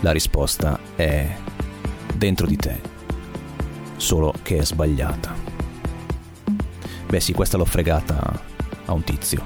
La 0.00 0.12
risposta 0.12 0.78
è 0.94 1.34
dentro 2.14 2.46
di 2.46 2.56
te, 2.56 2.78
solo 3.96 4.34
che 4.42 4.58
è 4.58 4.64
sbagliata. 4.64 5.34
Beh 7.06 7.20
sì, 7.20 7.32
questa 7.32 7.56
l'ho 7.56 7.64
fregata 7.64 8.38
a 8.84 8.92
un 8.92 9.02
tizio. 9.02 9.42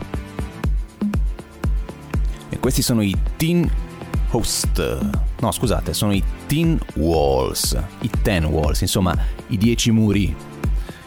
E 2.48 2.58
questi 2.58 2.82
sono 2.82 3.02
i 3.02 3.16
Teen 3.36 3.70
Host. 4.30 5.10
No, 5.38 5.52
scusate, 5.52 5.94
sono 5.94 6.12
i 6.12 6.24
Teen 6.46 6.76
Walls. 6.94 7.80
I 8.00 8.10
Ten 8.20 8.46
Walls, 8.46 8.80
insomma, 8.80 9.16
i 9.46 9.56
dieci 9.56 9.92
muri. 9.92 10.34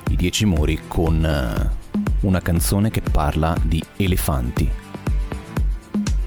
I 0.09 0.15
dieci 0.15 0.45
muri 0.45 0.79
con 0.87 1.25
eh, 1.25 1.78
una 2.21 2.41
canzone 2.41 2.89
che 2.89 3.01
parla 3.01 3.55
di 3.61 3.83
elefanti. 3.97 4.69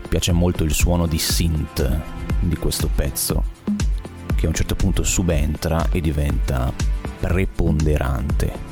Piace 0.09 0.33
molto 0.33 0.65
il 0.65 0.73
suono 0.73 1.07
di 1.07 1.19
synth 1.19 2.01
di 2.41 2.57
questo 2.57 2.89
pezzo, 2.95 3.45
che 4.35 4.47
a 4.47 4.49
un 4.49 4.55
certo 4.55 4.75
punto 4.75 5.03
subentra 5.03 5.89
e 5.91 6.01
diventa 6.01 6.73
preponderante. 7.21 8.71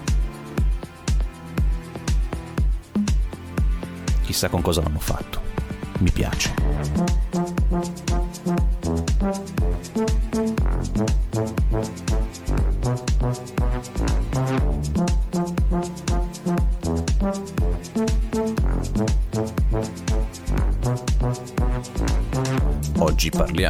Chissà 4.22 4.48
con 4.48 4.62
cosa 4.62 4.80
l'hanno 4.82 4.98
fatto. 4.98 5.40
Mi 5.98 6.10
piace. 6.10 7.39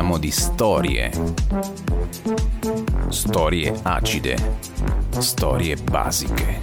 Parliamo 0.00 0.16
di 0.16 0.30
storie. 0.30 1.10
Storie 3.10 3.74
acide. 3.82 4.56
Storie 5.18 5.76
basiche. 5.76 6.58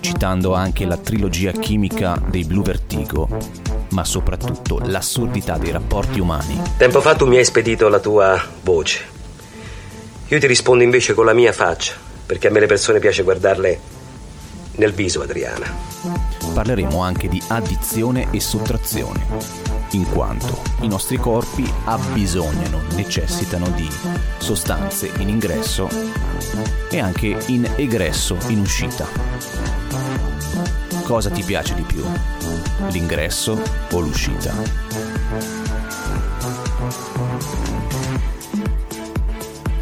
Citando 0.00 0.54
anche 0.54 0.86
la 0.86 0.96
trilogia 0.96 1.52
chimica 1.52 2.18
dei 2.28 2.44
Blue 2.44 2.62
Vertigo, 2.62 3.28
ma 3.90 4.04
soprattutto 4.04 4.80
l'assurdità 4.82 5.58
dei 5.58 5.70
rapporti 5.70 6.18
umani. 6.18 6.62
Tempo 6.78 7.02
fa 7.02 7.14
tu 7.14 7.26
mi 7.26 7.36
hai 7.36 7.44
spedito 7.44 7.88
la 7.88 8.00
tua 8.00 8.42
voce. 8.62 9.04
Io 10.28 10.40
ti 10.40 10.46
rispondo 10.46 10.82
invece 10.82 11.12
con 11.12 11.26
la 11.26 11.34
mia 11.34 11.52
faccia, 11.52 11.92
perché 12.24 12.48
a 12.48 12.50
me 12.50 12.60
le 12.60 12.66
persone 12.66 13.00
piace 13.00 13.22
guardarle 13.22 13.80
nel 14.76 14.94
viso, 14.94 15.20
Adriana. 15.20 15.66
Parleremo 16.54 17.02
anche 17.02 17.28
di 17.28 17.42
addizione 17.48 18.28
e 18.30 18.40
sottrazione, 18.40 19.67
in 19.92 20.08
quanto 20.10 20.62
i 20.80 20.88
nostri 20.88 21.16
corpi 21.16 21.70
abbisognano, 21.84 22.80
necessitano 22.94 23.68
di 23.70 23.88
sostanze 24.38 25.10
in 25.18 25.28
ingresso 25.28 25.88
e 26.90 26.98
anche 26.98 27.38
in 27.46 27.70
egresso, 27.76 28.36
in 28.48 28.60
uscita. 28.60 29.06
Cosa 31.04 31.30
ti 31.30 31.42
piace 31.42 31.74
di 31.74 31.82
più? 31.82 32.04
L'ingresso 32.88 33.58
o 33.92 34.00
l'uscita? 34.00 34.54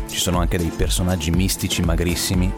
Ci 0.06 0.18
sono 0.18 0.38
anche 0.38 0.56
dei 0.56 0.70
personaggi 0.70 1.30
mistici 1.30 1.82
magrissimi 1.82 2.52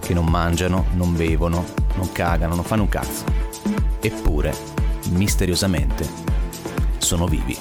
che 0.00 0.14
non 0.14 0.26
mangiano, 0.26 0.86
non 0.94 1.16
bevono, 1.16 1.64
non 1.96 2.12
cagano, 2.12 2.54
non 2.54 2.64
fanno 2.64 2.82
un 2.82 2.88
cazzo. 2.88 3.24
Eppure, 4.00 4.54
misteriosamente, 5.10 6.19
sono 7.10 7.26
vivi. 7.26 7.58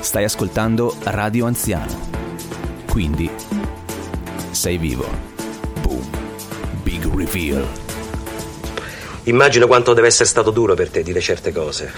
Stai 0.00 0.24
ascoltando 0.24 0.96
Radio 1.02 1.44
Anziano. 1.44 2.08
Quindi, 2.88 3.30
sei 4.52 4.78
vivo. 4.78 5.06
Boom. 5.82 6.02
Big 6.82 7.14
reveal. 7.14 7.66
Immagino 9.24 9.66
quanto 9.66 9.92
deve 9.92 10.06
essere 10.06 10.30
stato 10.30 10.50
duro 10.50 10.72
per 10.72 10.88
te 10.88 11.02
dire 11.02 11.20
certe 11.20 11.52
cose. 11.52 11.92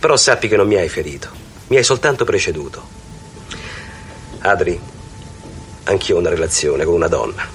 Però 0.00 0.16
sappi 0.16 0.48
che 0.48 0.56
non 0.56 0.66
mi 0.66 0.76
hai 0.76 0.88
ferito. 0.88 1.28
Mi 1.66 1.76
hai 1.76 1.84
soltanto 1.84 2.24
preceduto. 2.24 2.82
Adri, 4.38 4.80
anch'io 5.84 6.16
ho 6.16 6.20
una 6.20 6.30
relazione 6.30 6.86
con 6.86 6.94
una 6.94 7.08
donna. 7.08 7.46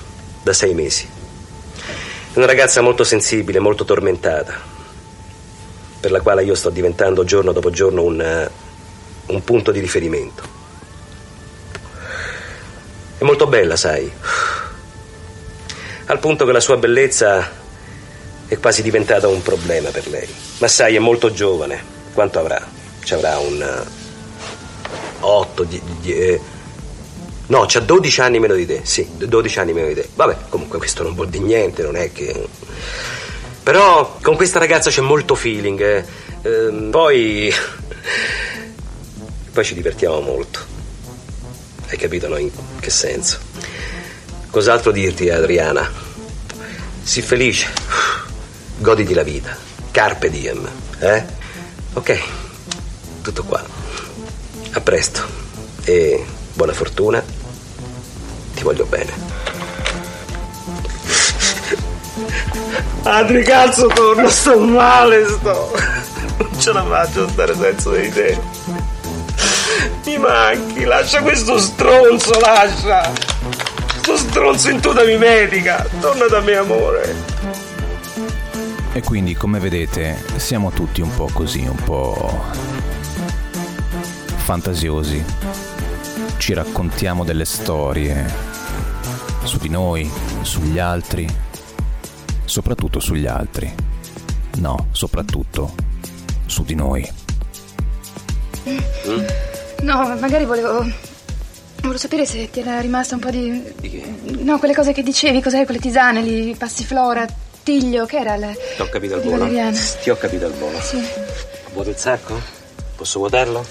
Da 0.44 0.54
sei 0.54 0.76
mesi. 0.76 1.21
Una 2.34 2.46
ragazza 2.46 2.80
molto 2.80 3.04
sensibile, 3.04 3.60
molto 3.60 3.84
tormentata. 3.84 4.58
Per 6.00 6.12
la 6.12 6.22
quale 6.22 6.46
io 6.46 6.56
sto 6.56 6.70
diventando 6.70 7.26
giorno 7.26 7.52
dopo 7.52 7.72
giorno 7.72 8.04
un, 8.04 8.22
eh, 8.22 8.50
un 9.28 9.44
punto 9.44 9.72
di 9.72 9.82
riferimento. 9.82 10.42
È 13.18 13.24
molto 13.26 13.48
bella, 13.48 13.76
sai. 13.76 14.10
Al 16.06 16.20
punto 16.20 16.46
che 16.46 16.52
la 16.54 16.62
sua 16.62 16.78
bellezza 16.78 17.52
è 18.48 18.58
quasi 18.60 18.82
diventata 18.82 19.28
un 19.28 19.42
problema 19.42 19.90
per 19.90 20.08
lei. 20.08 20.28
Ma 20.60 20.70
sai, 20.70 20.96
è 20.96 21.00
molto 21.00 21.34
giovane. 21.34 21.84
Quanto 22.14 22.40
avrà? 22.40 22.66
Ci 23.04 23.14
avrà 23.14 23.40
un 23.40 23.86
8, 25.20 25.68
No, 27.52 27.66
c'ha 27.68 27.82
12 27.82 28.22
anni 28.22 28.40
meno 28.40 28.54
di 28.54 28.66
te, 28.66 28.80
sì, 28.84 29.06
12 29.18 29.60
anni 29.60 29.74
meno 29.74 29.90
di 29.90 29.96
te. 29.96 30.08
Vabbè, 30.16 30.38
comunque 30.48 30.78
questo 30.78 31.04
non 31.04 31.14
vuol 31.14 31.28
dire 31.28 31.44
niente, 31.44 31.84
non 31.84 31.98
è 31.98 32.10
che... 32.14 32.48
Però 33.62 34.18
con 34.22 34.38
questa 34.38 34.58
ragazza 34.58 34.90
c'è 34.90 35.02
molto 35.02 35.36
feeling. 35.36 35.82
eh. 35.82 36.06
Ehm, 36.44 36.92
poi... 36.92 37.54
poi 39.52 39.64
ci 39.66 39.74
divertiamo 39.74 40.22
molto. 40.22 40.60
Hai 41.90 41.98
capito, 41.98 42.30
no? 42.30 42.38
In 42.38 42.52
che 42.80 42.90
senso? 42.90 43.38
Cos'altro 44.50 44.92
dirti, 44.92 45.30
Adriana? 45.30 45.92
Sii 47.04 47.22
felice. 47.22 47.68
Goditi 48.80 49.14
la 49.14 49.24
vita. 49.24 49.58
Carpe 49.92 50.30
diem, 50.30 50.70
eh? 51.00 51.26
Ok, 51.96 52.18
tutto 53.22 53.44
qua. 53.44 53.62
A 54.72 54.80
presto. 54.80 55.22
E 55.84 56.26
buona 56.54 56.72
fortuna. 56.72 57.40
Ti 58.62 58.68
voglio 58.68 58.86
bene. 58.86 59.12
Adri, 63.02 63.44
cazzo, 63.44 63.88
torno, 63.88 64.30
sto 64.30 64.60
male, 64.60 65.28
sto. 65.28 65.76
Non 66.38 66.60
ce 66.60 66.72
la 66.72 66.86
faccio 66.86 67.24
a 67.24 67.30
stare 67.30 67.56
senza 67.56 67.90
di 67.90 68.10
te. 68.12 68.40
Mi 70.06 70.18
manchi, 70.20 70.84
lascia 70.84 71.24
questo 71.24 71.58
stronzo, 71.58 72.40
lascia. 72.40 73.12
Sto 74.00 74.16
stronzo 74.16 74.70
in 74.70 74.80
tutta 74.80 75.04
mi 75.06 75.18
medica. 75.18 75.84
Torna 76.00 76.28
da 76.28 76.40
me, 76.42 76.56
amore. 76.56 77.16
E 78.94 79.02
quindi, 79.02 79.34
come 79.34 79.58
vedete, 79.58 80.24
siamo 80.36 80.70
tutti 80.70 81.02
un 81.02 81.12
po' 81.16 81.32
così, 81.34 81.62
un 81.62 81.84
po' 81.84 82.46
fantasiosi. 84.44 85.26
Ci 86.38 86.54
raccontiamo 86.54 87.24
delle 87.24 87.46
storie 87.46 88.26
su 89.44 89.58
di 89.58 89.70
noi, 89.70 90.10
sugli 90.42 90.80
altri, 90.80 91.28
soprattutto 92.46 93.00
sugli 93.00 93.28
altri. 93.28 93.74
No, 94.58 94.88
soprattutto 94.92 95.74
su 96.46 96.64
di 96.64 96.76
noi. 96.76 97.10
No, 99.82 100.16
magari 100.20 100.46
volevo. 100.46 100.86
Volevo 101.82 101.98
sapere 101.98 102.26
se 102.26 102.50
ti 102.52 102.60
era 102.60 102.80
rimasta 102.80 103.16
un 103.16 103.22
po' 103.22 103.30
di. 103.30 103.64
No, 104.44 104.60
quelle 104.60 104.76
cose 104.76 104.94
che 104.94 105.02
dicevi, 105.02 105.42
cos'è 105.42 105.66
quelle 105.66 105.80
tisane 105.80 106.22
lì, 106.22 106.56
passiflora, 106.56 107.26
tiglio, 107.64 108.06
che 108.06 108.18
era 108.18 108.36
il. 108.36 108.56
Ti 108.76 108.82
ho 108.82 108.90
capito 108.90 109.16
il 109.16 109.22
Di 109.22 109.28
volo. 109.30 109.40
Valeriana. 109.40 109.78
Ti 110.02 110.10
ho 110.10 110.18
capito 110.18 110.46
il 110.46 110.54
volo. 110.54 110.80
Sì. 110.82 111.02
Vuoi 111.74 111.88
il 111.88 111.98
sacco? 111.98 112.40
Posso 112.96 113.20
vuotarlo? 113.20 113.66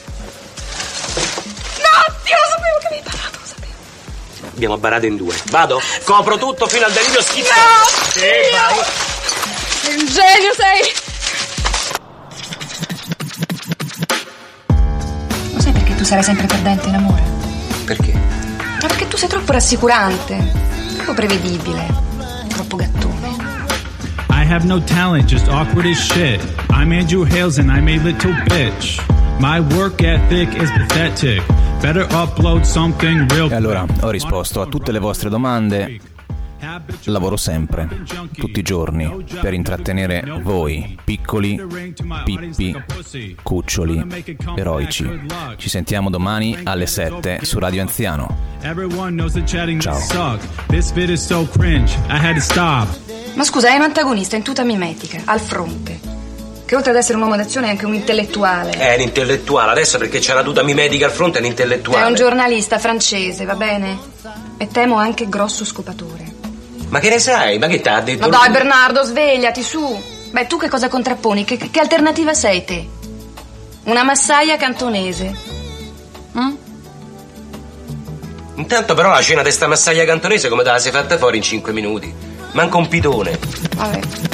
Abbiamo 4.60 4.76
barato 4.76 5.06
in 5.06 5.16
due. 5.16 5.34
Vado, 5.48 5.80
copro 6.04 6.36
tutto 6.36 6.66
fino 6.66 6.84
al 6.84 6.92
delirio 6.92 7.22
schifo. 7.22 7.48
No! 7.48 8.10
Sì, 8.10 8.20
vai. 8.52 8.74
Sei 9.80 9.94
un 9.94 10.04
genio, 10.04 10.52
sei! 10.54 10.82
Lo 15.54 15.60
sai 15.62 15.72
perché 15.72 15.94
tu 15.94 16.04
sarai 16.04 16.22
sempre 16.22 16.44
perdente 16.46 16.88
in 16.88 16.94
amore? 16.94 17.22
Perché? 17.86 18.12
Ma 18.12 18.86
perché 18.86 19.08
tu 19.08 19.16
sei 19.16 19.30
troppo 19.30 19.50
rassicurante, 19.52 20.52
troppo 20.96 21.14
prevedibile, 21.14 21.86
troppo 22.48 22.76
gattone. 22.76 23.36
I 24.28 24.44
have 24.44 24.66
no 24.66 24.78
talent, 24.84 25.24
just 25.24 25.48
awkward 25.48 25.86
as 25.86 25.96
shit. 25.96 26.38
I'm 26.68 26.92
Andrew 26.92 27.24
Hales 27.24 27.56
and 27.56 27.70
I'm 27.70 27.88
a 27.88 27.96
little 27.96 28.34
bitch. 28.44 29.00
My 29.38 29.60
work 29.60 30.02
ethic 30.02 30.54
is 30.54 30.70
pathetic. 30.70 31.40
Better 31.80 32.06
upload 32.12 32.62
something 32.62 33.30
real 33.32 33.50
E 33.50 33.54
allora 33.54 33.86
ho 34.02 34.10
risposto 34.10 34.60
a 34.60 34.66
tutte 34.66 34.92
le 34.92 34.98
vostre 34.98 35.30
domande. 35.30 35.98
Lavoro 37.04 37.38
sempre, 37.38 38.02
tutti 38.36 38.58
i 38.58 38.62
giorni, 38.62 39.24
per 39.40 39.54
intrattenere 39.54 40.22
voi, 40.42 40.98
piccoli, 41.02 41.58
pippi, 42.22 42.76
cuccioli, 43.42 44.06
eroici. 44.56 45.08
Ci 45.56 45.68
sentiamo 45.70 46.10
domani 46.10 46.58
alle 46.64 46.84
7 46.84 47.40
su 47.42 47.58
Radio 47.58 47.80
Anziano. 47.80 48.36
Ciao. 49.80 50.38
Ma 53.34 53.44
scusa, 53.44 53.70
è 53.70 53.76
un 53.76 53.82
antagonista 53.82 54.36
in 54.36 54.42
tuta 54.42 54.64
mimetica, 54.64 55.22
al 55.24 55.40
fronte. 55.40 56.09
Che 56.70 56.76
oltre 56.76 56.92
ad 56.92 56.98
essere 56.98 57.16
un 57.16 57.24
uomo 57.24 57.34
d'azione 57.34 57.66
è 57.66 57.70
anche 57.70 57.84
un 57.84 57.94
intellettuale. 57.94 58.70
È 58.70 58.94
un 58.94 59.00
intellettuale, 59.00 59.72
adesso 59.72 59.98
perché 59.98 60.20
c'è 60.20 60.34
la 60.34 60.44
tuta 60.44 60.62
mimedica 60.62 61.06
al 61.06 61.10
fronte 61.10 61.38
è 61.38 61.40
un 61.40 61.48
intellettuale. 61.48 62.04
È 62.04 62.06
un 62.06 62.14
giornalista 62.14 62.78
francese, 62.78 63.44
va 63.44 63.56
bene? 63.56 63.98
E 64.56 64.68
temo 64.68 64.94
anche 64.94 65.28
grosso 65.28 65.64
scopatore. 65.64 66.32
Ma 66.88 67.00
che 67.00 67.08
ne 67.08 67.18
sai? 67.18 67.58
Ma 67.58 67.66
che 67.66 67.80
t'ha 67.80 68.00
detto? 68.02 68.28
Ma 68.28 68.38
dai, 68.38 68.50
Bernardo, 68.52 69.02
svegliati, 69.02 69.64
su. 69.64 70.00
Beh, 70.30 70.46
tu 70.46 70.58
che 70.58 70.68
cosa 70.68 70.86
contrapponi? 70.86 71.42
Che, 71.42 71.56
che 71.56 71.80
alternativa 71.80 72.34
sei 72.34 72.64
te? 72.64 72.88
Una 73.86 74.04
massaia 74.04 74.56
cantonese. 74.56 75.34
Mm? 76.38 76.54
Intanto 78.54 78.94
però 78.94 79.10
la 79.10 79.22
cena 79.22 79.42
di 79.42 79.50
sta 79.50 79.66
massaia 79.66 80.04
cantonese 80.04 80.48
come 80.48 80.62
te 80.62 80.70
la 80.70 80.78
sei 80.78 80.92
fatta 80.92 81.18
fuori 81.18 81.38
in 81.38 81.42
5 81.42 81.72
minuti. 81.72 82.14
Manca 82.52 82.76
un 82.76 82.86
pitone. 82.86 83.36
Vabbè. 83.74 84.29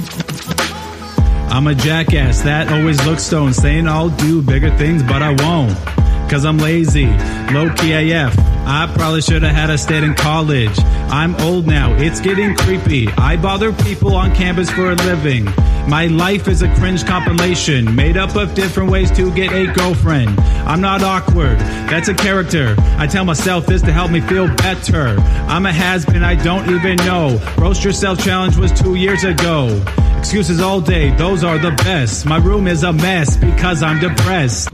I'm 1.56 1.68
a 1.68 1.74
jackass 1.74 2.42
that 2.42 2.70
always 2.70 3.02
looks 3.06 3.22
stoned, 3.22 3.54
saying 3.54 3.88
I'll 3.88 4.10
do 4.10 4.42
bigger 4.42 4.68
things, 4.76 5.02
but 5.02 5.22
I 5.22 5.30
won't. 5.42 6.05
Cause 6.28 6.44
I'm 6.44 6.58
lazy, 6.58 7.06
low 7.52 7.72
key 7.76 7.92
AF. 8.12 8.36
I 8.68 8.92
probably 8.96 9.22
should 9.22 9.44
have 9.44 9.54
had 9.54 9.70
a 9.70 9.78
stayed 9.78 10.02
in 10.02 10.14
college. 10.14 10.76
I'm 11.08 11.36
old 11.36 11.68
now, 11.68 11.94
it's 11.94 12.18
getting 12.20 12.56
creepy. 12.56 13.06
I 13.12 13.36
bother 13.36 13.72
people 13.72 14.16
on 14.16 14.34
campus 14.34 14.68
for 14.68 14.90
a 14.90 14.96
living. 14.96 15.44
My 15.88 16.08
life 16.08 16.48
is 16.48 16.62
a 16.62 16.74
cringe 16.74 17.06
compilation, 17.06 17.94
made 17.94 18.16
up 18.16 18.34
of 18.34 18.54
different 18.54 18.90
ways 18.90 19.12
to 19.12 19.32
get 19.32 19.52
a 19.52 19.72
girlfriend. 19.72 20.40
I'm 20.66 20.80
not 20.80 21.04
awkward, 21.04 21.60
that's 21.60 22.08
a 22.08 22.14
character. 22.14 22.74
I 22.98 23.06
tell 23.06 23.24
myself 23.24 23.66
this 23.66 23.82
to 23.82 23.92
help 23.92 24.10
me 24.10 24.20
feel 24.20 24.48
better. 24.56 25.16
I'm 25.46 25.64
a 25.64 25.72
has 25.72 26.04
been, 26.04 26.24
I 26.24 26.34
don't 26.34 26.68
even 26.68 26.96
know. 27.06 27.40
Roast 27.56 27.84
yourself 27.84 28.18
challenge 28.18 28.56
was 28.56 28.72
two 28.72 28.96
years 28.96 29.22
ago. 29.22 29.80
Excuses 30.18 30.60
all 30.60 30.80
day, 30.80 31.14
those 31.14 31.44
are 31.44 31.58
the 31.58 31.70
best. 31.70 32.26
My 32.26 32.38
room 32.38 32.66
is 32.66 32.82
a 32.82 32.92
mess 32.92 33.36
because 33.36 33.84
I'm 33.84 34.00
depressed. 34.00 34.72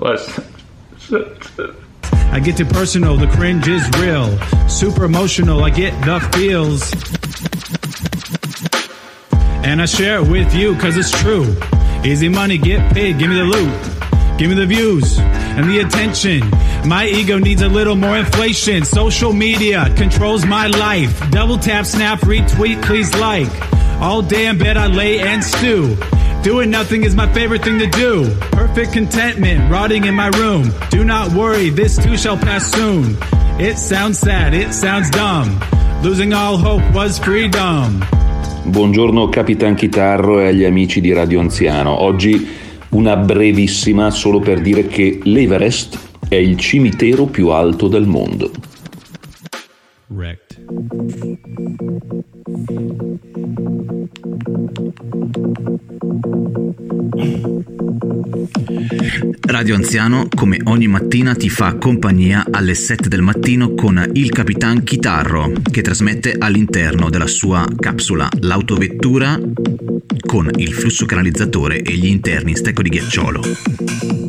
I 1.13 2.41
get 2.41 2.57
too 2.57 2.65
personal, 2.65 3.19
the 3.19 3.27
cringe 3.27 3.69
is 3.69 3.87
real. 4.01 4.39
Super 4.67 5.05
emotional, 5.05 5.63
I 5.63 5.69
get 5.69 5.93
the 6.07 6.21
feels. 6.33 6.91
And 9.65 9.83
I 9.83 9.87
share 9.87 10.21
it 10.21 10.29
with 10.29 10.55
you 10.55 10.75
cause 10.77 10.97
it's 10.97 11.11
true. 11.21 11.55
Easy 12.03 12.31
money, 12.31 12.57
get 12.57 12.95
paid, 12.95 13.19
give 13.19 13.29
me 13.29 13.37
the 13.37 13.45
loot. 13.45 14.39
Give 14.39 14.49
me 14.49 14.57
the 14.57 14.67
views 14.67 15.19
and 15.19 15.69
the 15.69 15.81
attention. 15.81 16.41
My 16.89 17.07
ego 17.07 17.39
needs 17.39 17.61
a 17.61 17.69
little 17.69 17.95
more 17.95 18.17
inflation. 18.17 18.85
Social 18.87 19.35
media 19.35 19.93
controls 19.95 20.47
my 20.47 20.67
life. 20.67 21.31
Double 21.31 21.59
tap, 21.59 21.85
snap, 21.85 22.21
retweet, 22.21 22.83
please 22.83 23.15
like. 23.17 23.51
All 24.01 24.23
day 24.23 24.47
in 24.47 24.57
bed 24.57 24.79
I 24.79 24.87
lay 24.87 25.21
and 25.21 25.45
stew. 25.45 25.97
Doing 26.43 26.71
nothing 26.71 27.05
is 27.05 27.15
my 27.15 27.33
favorite 27.33 27.63
thing 27.63 27.79
to 27.79 27.87
do. 27.87 28.29
Perfect 28.51 28.93
contentment, 28.93 29.71
rotting 29.71 30.07
in 30.07 30.15
my 30.17 30.27
room. 30.39 30.73
Do 30.91 31.05
not 31.05 31.31
worry, 31.35 31.71
this 31.71 31.97
too 31.97 32.17
shall 32.17 32.37
pass 32.37 32.69
soon. 32.73 33.17
It 33.61 33.79
sounds 33.79 34.19
sad, 34.19 34.53
it 34.53 34.73
sounds 34.75 35.09
dumb. 35.11 35.57
Losing 36.03 36.33
all 36.33 36.57
hope 36.57 36.83
was 36.93 37.17
freedom. 37.21 38.05
Buongiorno 38.65 39.29
Capitan 39.29 39.77
Chitarro 39.77 40.41
e 40.41 40.49
agli 40.49 40.65
amici 40.65 41.01
di 41.01 41.13
Radio 41.13 41.39
Anziano. 41.39 42.03
Oggi 42.03 42.45
una 42.89 43.15
brevissima 43.15 44.11
solo 44.11 44.41
per 44.41 44.61
dire 44.61 44.89
che 44.89 45.21
l'Everest 45.23 45.97
è 46.29 46.35
il 46.35 46.59
cimitero 46.59 47.27
più 47.27 47.51
alto 47.51 47.87
del 47.87 48.09
mondo. 48.09 48.51
Wrecked. 50.09 50.59
Radio 59.41 59.75
Anziano, 59.75 60.29
come 60.35 60.59
ogni 60.65 60.89
mattina, 60.89 61.35
ti 61.35 61.49
fa 61.49 61.75
compagnia 61.77 62.47
alle 62.51 62.75
7 62.75 63.09
del 63.09 63.23
mattino 63.23 63.75
con 63.75 64.11
il 64.15 64.31
Capitan 64.31 64.83
Chitarro, 64.83 65.53
che 65.71 65.83
trasmette 65.83 66.35
all'interno 66.39 67.11
della 67.11 67.27
sua 67.27 67.67
capsula 67.79 68.29
l'autovettura 68.41 69.39
con 70.27 70.51
il 70.57 70.73
flusso 70.73 71.07
canalizzatore 71.07 71.83
e 71.83 71.93
gli 71.95 72.07
interni 72.07 72.51
in 72.51 72.57
stecco 72.57 72.83
di 72.83 72.89
ghiacciolo. 72.89 74.22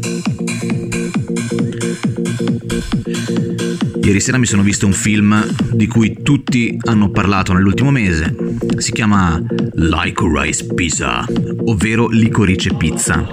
Ieri 4.03 4.19
sera 4.19 4.37
mi 4.37 4.45
sono 4.45 4.63
visto 4.63 4.85
un 4.85 4.91
film 4.91 5.45
di 5.71 5.87
cui 5.87 6.17
tutti 6.21 6.77
hanno 6.87 7.09
parlato 7.09 7.53
nell'ultimo 7.53 7.89
mese. 7.89 8.35
Si 8.77 8.91
chiama 8.91 9.41
Licorice 9.75 10.65
Pizza, 10.73 11.25
ovvero 11.65 12.09
licorice 12.09 12.73
pizza, 12.75 13.25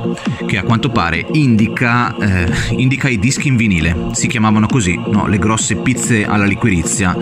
che 0.47 0.59
a 0.59 0.63
quanto 0.63 0.91
pare 0.91 1.27
indica, 1.33 2.17
eh, 2.17 2.49
indica 2.77 3.09
i 3.09 3.19
dischi 3.19 3.49
in 3.49 3.57
vinile. 3.57 4.11
Si 4.13 4.29
chiamavano 4.29 4.69
così, 4.69 4.95
no? 4.95 5.27
Le 5.27 5.39
grosse 5.39 5.75
pizze 5.75 6.25
alla 6.25 6.45
liquirizia. 6.45 7.17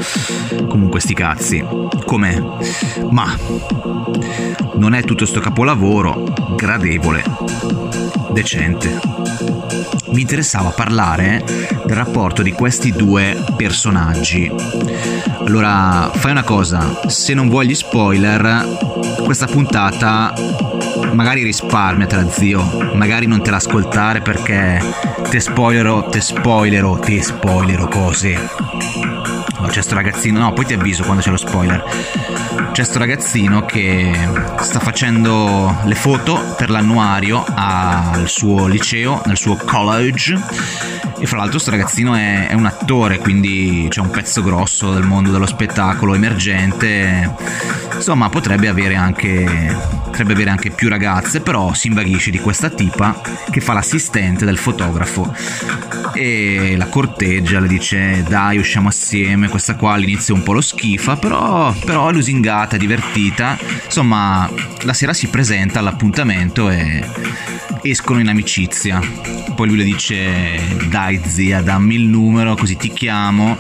Comunque 0.69 1.01
sti 1.01 1.15
cazzi. 1.15 1.65
Com'è? 2.05 2.43
Ma 3.11 3.35
non 4.75 4.93
è 4.93 5.03
tutto 5.05 5.25
sto 5.25 5.41
capolavoro, 5.41 6.55
gradevole, 6.55 7.25
decente 8.35 9.58
mi 10.13 10.21
interessava 10.21 10.71
parlare 10.71 11.45
del 11.85 11.97
rapporto 11.97 12.43
di 12.43 12.53
questi 12.53 12.93
due 12.93 13.37
personaggi. 13.57 14.51
Allora, 15.47 16.11
fai 16.15 16.31
una 16.31 16.43
cosa, 16.43 17.01
se 17.07 17.35
non 17.35 17.49
vuoi 17.49 17.67
gli 17.67 17.75
spoiler, 17.75 18.79
questa 19.25 19.47
puntata 19.47 20.33
magari 21.13 21.43
risparmiatela, 21.43 22.29
zio. 22.31 22.93
Magari 22.95 23.27
non 23.27 23.43
te 23.43 23.51
l'ascoltare 23.51 24.21
perché 24.21 24.81
te 25.29 25.41
spoilerò, 25.41 26.09
te 26.09 26.21
spoilerò, 26.21 26.99
te 26.99 27.23
spoilerò 27.23 27.89
cose. 27.89 28.68
C'è 29.79 29.85
sto 29.85 29.95
ragazzino, 29.95 30.41
no, 30.41 30.53
poi 30.53 30.67
ti 30.67 30.73
avviso 30.73 31.05
quando 31.05 31.23
c'è 31.23 31.31
lo 31.31 31.37
spoiler. 31.37 31.85
C'è 32.73 32.83
sto 32.83 32.99
ragazzino 32.99 33.65
che 33.65 34.13
sta 34.59 34.81
facendo 34.81 35.73
le 35.85 35.95
foto 35.95 36.55
per 36.57 36.69
l'annuario 36.69 37.45
al 37.55 38.27
suo 38.27 38.67
liceo, 38.67 39.23
nel 39.27 39.37
suo 39.37 39.55
college. 39.55 40.37
E 41.19 41.27
fra 41.27 41.39
l'altro 41.39 41.59
sto 41.59 41.71
ragazzino 41.71 42.15
è, 42.15 42.49
è 42.49 42.55
un 42.55 42.67
attore, 42.67 43.19
quindi 43.19 43.87
c'è 43.89 44.01
un 44.01 44.11
pezzo 44.11 44.43
grosso 44.43 44.93
del 44.93 45.05
mondo 45.05 45.31
dello 45.31 45.47
spettacolo 45.47 46.15
emergente. 46.15 47.35
Insomma, 47.95 48.29
potrebbe 48.29 48.69
avere 48.69 48.95
anche 48.95 49.99
potrebbe 50.19 50.33
avere 50.33 50.51
anche 50.51 50.71
più 50.71 50.89
ragazze, 50.89 51.41
però 51.41 51.73
si 51.75 51.87
invaghisce 51.87 52.33
di 52.33 52.41
questa 52.41 52.71
tipa 52.71 53.21
che 53.51 53.61
fa 53.61 53.73
l'assistente 53.73 54.45
del 54.45 54.59
fotografo 54.59 55.33
e 56.13 56.75
la 56.77 56.87
corteggia, 56.87 57.61
le 57.61 57.69
dice 57.69 58.25
dai 58.27 58.59
usciamo 58.59 58.89
assieme, 58.89 59.49
questa 59.49 59.77
qua 59.77 59.93
all'inizio 59.93 60.35
un 60.35 60.43
po' 60.43 60.55
lo 60.55 60.61
schifa, 60.61 61.17
però, 61.17 61.73
però 61.85 62.09
è 62.09 62.13
lusingata, 62.13 62.77
divertita, 62.77 63.57
insomma 63.85 64.51
la 64.81 64.93
sera 64.93 65.13
si 65.13 65.29
presenta 65.29 65.79
all'appuntamento 65.79 66.69
e 66.69 67.05
escono 67.83 68.21
in 68.21 68.29
amicizia. 68.29 69.01
Poi 69.55 69.69
lui 69.69 69.77
le 69.77 69.85
dice 69.85 70.61
dai 70.89 71.21
zia 71.25 71.63
dammi 71.63 71.95
il 71.95 72.03
numero 72.03 72.55
così 72.55 72.77
ti 72.77 72.93
chiamo 72.93 73.57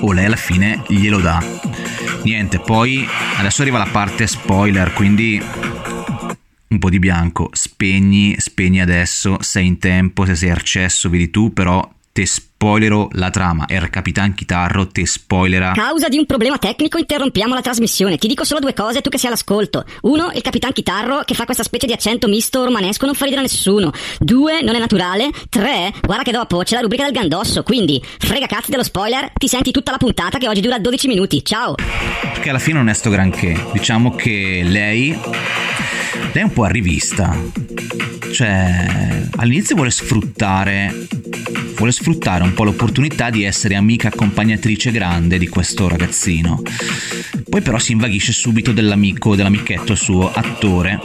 o 0.00 0.12
lei 0.12 0.26
alla 0.26 0.36
fine 0.36 0.82
glielo 0.88 1.20
dà. 1.20 1.42
Niente, 2.24 2.58
poi 2.60 3.06
adesso 3.36 3.62
arriva 3.62 3.78
la 3.78 3.88
parte 3.90 4.26
spoiler, 4.26 4.92
quindi 4.92 5.42
un 6.68 6.78
po' 6.78 6.88
di 6.88 6.98
bianco, 6.98 7.50
spegni, 7.52 8.34
spegni 8.38 8.80
adesso, 8.80 9.36
sei 9.40 9.66
in 9.66 9.78
tempo, 9.78 10.24
se 10.24 10.34
sei 10.34 10.50
accesso, 10.50 11.10
vedi 11.10 11.30
tu, 11.30 11.52
però 11.52 11.86
te 12.12 12.24
spoilerò 12.62 13.08
la 13.14 13.30
trama. 13.30 13.64
Er 13.66 13.90
Capitan 13.90 14.34
Chitarro 14.34 14.86
te 14.86 15.04
spoilerà. 15.04 15.72
Causa 15.72 16.08
di 16.08 16.16
un 16.16 16.26
problema 16.26 16.58
tecnico 16.58 16.96
interrompiamo 16.96 17.54
la 17.54 17.60
trasmissione. 17.60 18.18
Ti 18.18 18.28
dico 18.28 18.44
solo 18.44 18.60
due 18.60 18.72
cose, 18.72 19.00
tu 19.00 19.10
che 19.10 19.18
sei 19.18 19.30
all'ascolto. 19.30 19.84
Uno, 20.02 20.30
il 20.32 20.42
Capitan 20.42 20.72
Chitarro 20.72 21.22
che 21.24 21.34
fa 21.34 21.44
questa 21.44 21.64
specie 21.64 21.86
di 21.86 21.92
accento 21.92 22.28
misto 22.28 22.64
romanesco 22.64 23.04
non 23.04 23.16
fa 23.16 23.24
ridere 23.24 23.40
a 23.42 23.44
nessuno. 23.50 23.90
Due, 24.20 24.62
non 24.62 24.76
è 24.76 24.78
naturale. 24.78 25.30
Tre, 25.48 25.92
guarda 26.02 26.22
che 26.22 26.30
dopo 26.30 26.58
c'è 26.58 26.76
la 26.76 26.82
rubrica 26.82 27.02
del 27.02 27.12
Gandosso, 27.12 27.64
quindi 27.64 28.00
frega 28.18 28.46
cazzi 28.46 28.70
dello 28.70 28.84
spoiler, 28.84 29.32
ti 29.34 29.48
senti 29.48 29.72
tutta 29.72 29.90
la 29.90 29.98
puntata 29.98 30.38
che 30.38 30.46
oggi 30.46 30.60
dura 30.60 30.78
12 30.78 31.08
minuti. 31.08 31.44
Ciao. 31.44 31.74
Perché 31.74 32.48
alla 32.50 32.60
fine 32.60 32.78
non 32.78 32.88
è 32.88 32.94
sto 32.94 33.10
granché. 33.10 33.60
Diciamo 33.72 34.14
che 34.14 34.62
lei 34.64 35.18
lei 36.32 36.42
è 36.42 36.42
un 36.42 36.52
po' 36.52 36.64
a 36.64 36.68
rivista. 36.68 37.36
Cioè, 38.32 39.26
all'inizio 39.36 39.74
vuole 39.74 39.90
sfruttare 39.90 41.08
vuole 41.82 41.92
sfruttare 41.92 42.44
un 42.44 42.54
po' 42.54 42.62
l'opportunità 42.62 43.28
di 43.28 43.42
essere 43.42 43.74
amica 43.74 44.06
accompagnatrice 44.06 44.92
grande 44.92 45.36
di 45.36 45.48
questo 45.48 45.88
ragazzino. 45.88 46.62
Poi 47.48 47.60
però 47.60 47.78
si 47.78 47.90
invaghisce 47.90 48.32
subito 48.32 48.72
dell'amico, 48.72 49.34
dell'amichetto 49.34 49.96
suo, 49.96 50.30
attore. 50.32 51.00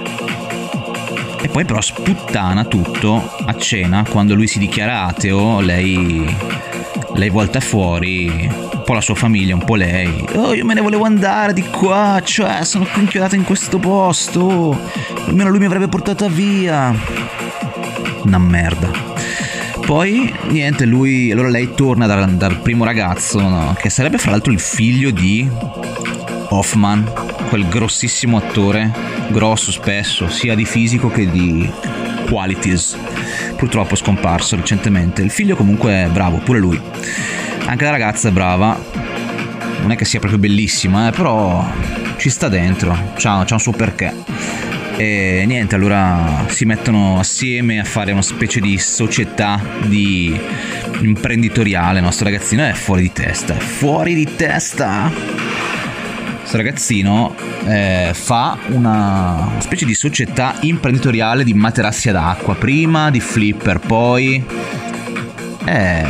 E 1.41 1.47
poi 1.47 1.65
però 1.65 1.81
sputtana 1.81 2.65
tutto 2.65 3.37
a 3.37 3.57
cena 3.57 4.03
quando 4.07 4.35
lui 4.35 4.45
si 4.45 4.59
dichiara 4.59 5.05
ateo, 5.05 5.61
lei 5.61 6.25
lei 7.17 7.29
volta 7.29 7.59
fuori, 7.59 8.47
un 8.47 8.81
po' 8.85 8.93
la 8.93 9.01
sua 9.01 9.15
famiglia, 9.15 9.55
un 9.55 9.63
po' 9.63 9.75
lei. 9.75 10.23
Oh, 10.35 10.53
io 10.53 10.63
me 10.63 10.75
ne 10.75 10.81
volevo 10.81 11.03
andare 11.03 11.51
di 11.51 11.63
qua, 11.63 12.21
cioè 12.23 12.63
sono 12.63 12.87
inchiodata 12.95 13.35
in 13.35 13.43
questo 13.43 13.79
posto. 13.79 14.79
Almeno 15.25 15.49
lui 15.49 15.59
mi 15.59 15.65
avrebbe 15.65 15.87
portata 15.87 16.27
via. 16.27 16.95
Una 18.23 18.37
merda. 18.37 18.91
Poi, 19.83 20.31
niente, 20.49 20.85
lui. 20.85 21.31
Allora 21.31 21.49
lei 21.49 21.73
torna 21.73 22.05
dal, 22.05 22.35
dal 22.35 22.59
primo 22.59 22.83
ragazzo, 22.83 23.39
no? 23.39 23.75
Che 23.75 23.89
sarebbe 23.89 24.19
fra 24.19 24.31
l'altro 24.31 24.51
il 24.51 24.59
figlio 24.59 25.09
di 25.09 25.49
Hoffman, 26.49 27.11
quel 27.49 27.67
grossissimo 27.67 28.37
attore, 28.37 28.91
grosso 29.29 29.71
spesso, 29.71 30.29
sia 30.29 30.53
di 30.53 30.65
fisico 30.65 31.09
che 31.09 31.29
di 31.29 31.67
qualities. 32.27 32.97
Purtroppo 33.55 33.95
scomparso 33.95 34.55
recentemente. 34.55 35.21
Il 35.21 35.31
figlio 35.31 35.55
comunque 35.55 36.05
è 36.05 36.09
bravo, 36.09 36.37
pure 36.37 36.59
lui. 36.59 36.79
Anche 37.65 37.83
la 37.83 37.91
ragazza 37.91 38.29
è 38.29 38.31
brava. 38.31 38.79
Non 39.81 39.91
è 39.91 39.95
che 39.95 40.05
sia 40.05 40.19
proprio 40.19 40.39
bellissima, 40.39 41.07
eh, 41.07 41.11
però 41.11 41.65
ci 42.17 42.29
sta 42.29 42.49
dentro. 42.49 43.13
C'ha, 43.15 43.43
c'ha 43.45 43.53
un 43.53 43.59
suo 43.59 43.71
perché. 43.71 44.13
E 44.97 45.43
niente, 45.45 45.75
allora 45.75 46.45
si 46.47 46.65
mettono 46.65 47.19
assieme 47.19 47.79
a 47.79 47.83
fare 47.83 48.11
una 48.11 48.23
specie 48.23 48.59
di 48.59 48.77
società 48.77 49.61
di 49.85 50.39
imprenditoriale. 51.01 51.99
Il 51.99 52.03
nostro 52.03 52.25
ragazzino 52.25 52.65
è 52.65 52.73
fuori 52.73 53.03
di 53.03 53.11
testa. 53.11 53.55
È 53.55 53.59
fuori 53.59 54.15
di 54.15 54.35
testa! 54.35 55.56
Questo 56.47 56.63
ragazzino 56.63 57.35
eh, 57.65 58.11
fa 58.13 58.57
una 58.67 59.49
specie 59.57 59.83
di 59.83 59.93
società 59.93 60.55
imprenditoriale 60.61 61.43
di 61.43 61.53
materassi 61.53 62.07
ad 62.07 62.15
acqua, 62.15 62.55
prima 62.55 63.11
di 63.11 63.19
flipper, 63.19 63.79
poi 63.79 64.41
è, 65.65 66.05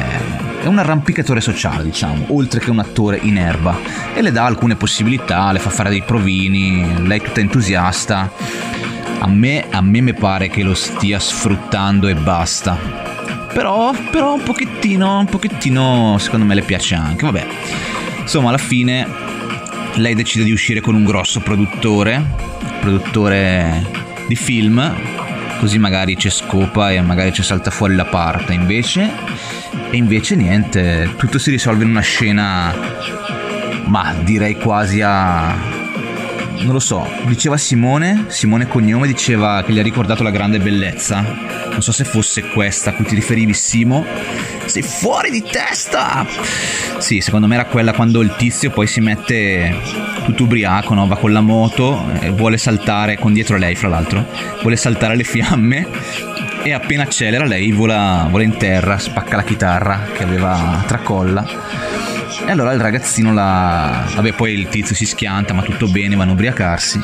è 0.61 0.65
un 0.67 0.77
arrampicatore 0.77 1.41
sociale, 1.41 1.85
diciamo, 1.85 2.25
oltre 2.27 2.59
che 2.59 2.69
un 2.69 2.77
attore 2.77 3.17
in 3.19 3.39
erba 3.39 3.79
e 4.13 4.21
le 4.21 4.31
dà 4.31 4.45
alcune 4.45 4.75
possibilità, 4.75 5.51
le 5.51 5.57
fa 5.57 5.71
fare 5.71 5.89
dei 5.89 6.03
provini, 6.03 7.07
lei 7.07 7.17
è 7.17 7.23
tutta 7.23 7.39
entusiasta. 7.39 8.31
A 9.17 9.27
me, 9.27 9.65
a 9.71 9.81
me 9.81 10.01
mi 10.01 10.13
pare 10.13 10.49
che 10.49 10.61
lo 10.61 10.75
stia 10.75 11.17
sfruttando 11.17 12.07
e 12.07 12.13
basta. 12.13 12.77
Però, 13.51 13.91
però 14.11 14.35
un 14.35 14.43
pochettino, 14.43 15.17
un 15.17 15.25
pochettino 15.25 16.17
secondo 16.19 16.45
me 16.45 16.53
le 16.53 16.61
piace 16.61 16.93
anche, 16.93 17.25
vabbè. 17.25 17.47
Insomma, 18.19 18.49
alla 18.49 18.59
fine 18.59 19.25
lei 19.97 20.15
decide 20.15 20.43
di 20.43 20.51
uscire 20.51 20.81
con 20.81 20.95
un 20.95 21.03
grosso 21.03 21.39
produttore, 21.39 22.23
produttore 22.79 23.85
di 24.27 24.35
film, 24.35 24.95
così 25.59 25.77
magari 25.79 26.15
c'è 26.15 26.29
scopa 26.29 26.91
e 26.91 27.01
magari 27.01 27.33
ci 27.33 27.43
salta 27.43 27.71
fuori 27.71 27.95
la 27.95 28.05
parte, 28.05 28.53
invece, 28.53 29.09
e 29.89 29.97
invece 29.97 30.35
niente, 30.35 31.13
tutto 31.17 31.39
si 31.39 31.49
risolve 31.49 31.83
in 31.83 31.89
una 31.89 32.01
scena, 32.01 32.73
ma 33.85 34.13
direi 34.23 34.55
quasi 34.55 35.01
a... 35.01 35.76
Non 36.59 36.73
lo 36.73 36.79
so, 36.79 37.07
diceva 37.25 37.57
Simone, 37.57 38.25
Simone 38.27 38.67
Cognome 38.67 39.07
diceva 39.07 39.63
che 39.63 39.71
gli 39.71 39.79
ha 39.79 39.83
ricordato 39.83 40.23
la 40.23 40.31
grande 40.31 40.59
bellezza. 40.59 41.21
Non 41.21 41.81
so 41.81 41.91
se 41.91 42.03
fosse 42.03 42.49
questa 42.49 42.89
a 42.89 42.93
cui 42.93 43.05
ti 43.05 43.15
riferivi, 43.15 43.53
Simo. 43.53 44.05
Sei 44.65 44.81
fuori 44.81 45.29
di 45.29 45.43
testa! 45.43 46.25
Sì, 46.97 47.21
secondo 47.21 47.47
me 47.47 47.55
era 47.55 47.65
quella 47.65 47.93
quando 47.93 48.21
il 48.21 48.35
tizio 48.37 48.69
poi 48.69 48.87
si 48.87 48.99
mette 48.99 49.73
tutto 50.25 50.43
ubriaco, 50.43 50.93
no? 50.93 51.07
va 51.07 51.15
con 51.15 51.31
la 51.31 51.41
moto 51.41 52.05
e 52.19 52.31
vuole 52.31 52.57
saltare, 52.57 53.17
con 53.17 53.33
dietro 53.33 53.55
lei 53.57 53.75
fra 53.75 53.87
l'altro, 53.87 54.25
vuole 54.61 54.75
saltare 54.75 55.15
le 55.15 55.23
fiamme 55.23 55.87
e 56.63 56.73
appena 56.73 57.03
accelera 57.03 57.45
lei 57.45 57.71
vola, 57.71 58.27
vola 58.29 58.43
in 58.43 58.57
terra, 58.57 58.97
spacca 58.97 59.37
la 59.37 59.43
chitarra 59.43 60.07
che 60.13 60.23
aveva 60.23 60.83
tracolla. 60.85 61.86
E 62.47 62.51
allora 62.51 62.71
il 62.71 62.79
ragazzino 62.79 63.33
la... 63.33 64.09
Vabbè, 64.15 64.31
poi 64.31 64.53
il 64.53 64.69
tizio 64.69 64.95
si 64.95 65.05
schianta, 65.05 65.53
ma 65.53 65.63
tutto 65.63 65.89
bene, 65.89 66.15
vanno 66.15 66.31
a 66.31 66.33
ubriacarsi. 66.33 66.97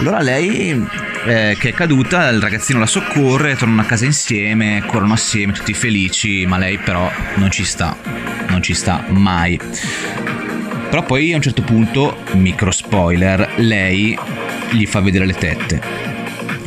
Allora 0.00 0.20
lei, 0.20 0.84
eh, 1.26 1.56
che 1.56 1.68
è 1.68 1.72
caduta, 1.72 2.28
il 2.28 2.40
ragazzino 2.40 2.80
la 2.80 2.86
soccorre, 2.86 3.54
tornano 3.54 3.82
a 3.82 3.84
casa 3.84 4.04
insieme, 4.04 4.82
corrono 4.84 5.12
assieme, 5.12 5.52
tutti 5.52 5.72
felici, 5.74 6.44
ma 6.44 6.58
lei 6.58 6.76
però 6.76 7.08
non 7.36 7.52
ci 7.52 7.62
sta, 7.62 7.96
non 8.48 8.60
ci 8.60 8.74
sta 8.74 9.04
mai. 9.10 9.60
Però 10.90 11.04
poi 11.04 11.32
a 11.32 11.36
un 11.36 11.42
certo 11.42 11.62
punto, 11.62 12.24
micro 12.32 12.72
spoiler, 12.72 13.52
lei 13.58 14.18
gli 14.72 14.86
fa 14.86 14.98
vedere 14.98 15.24
le 15.24 15.34
tette. 15.34 15.80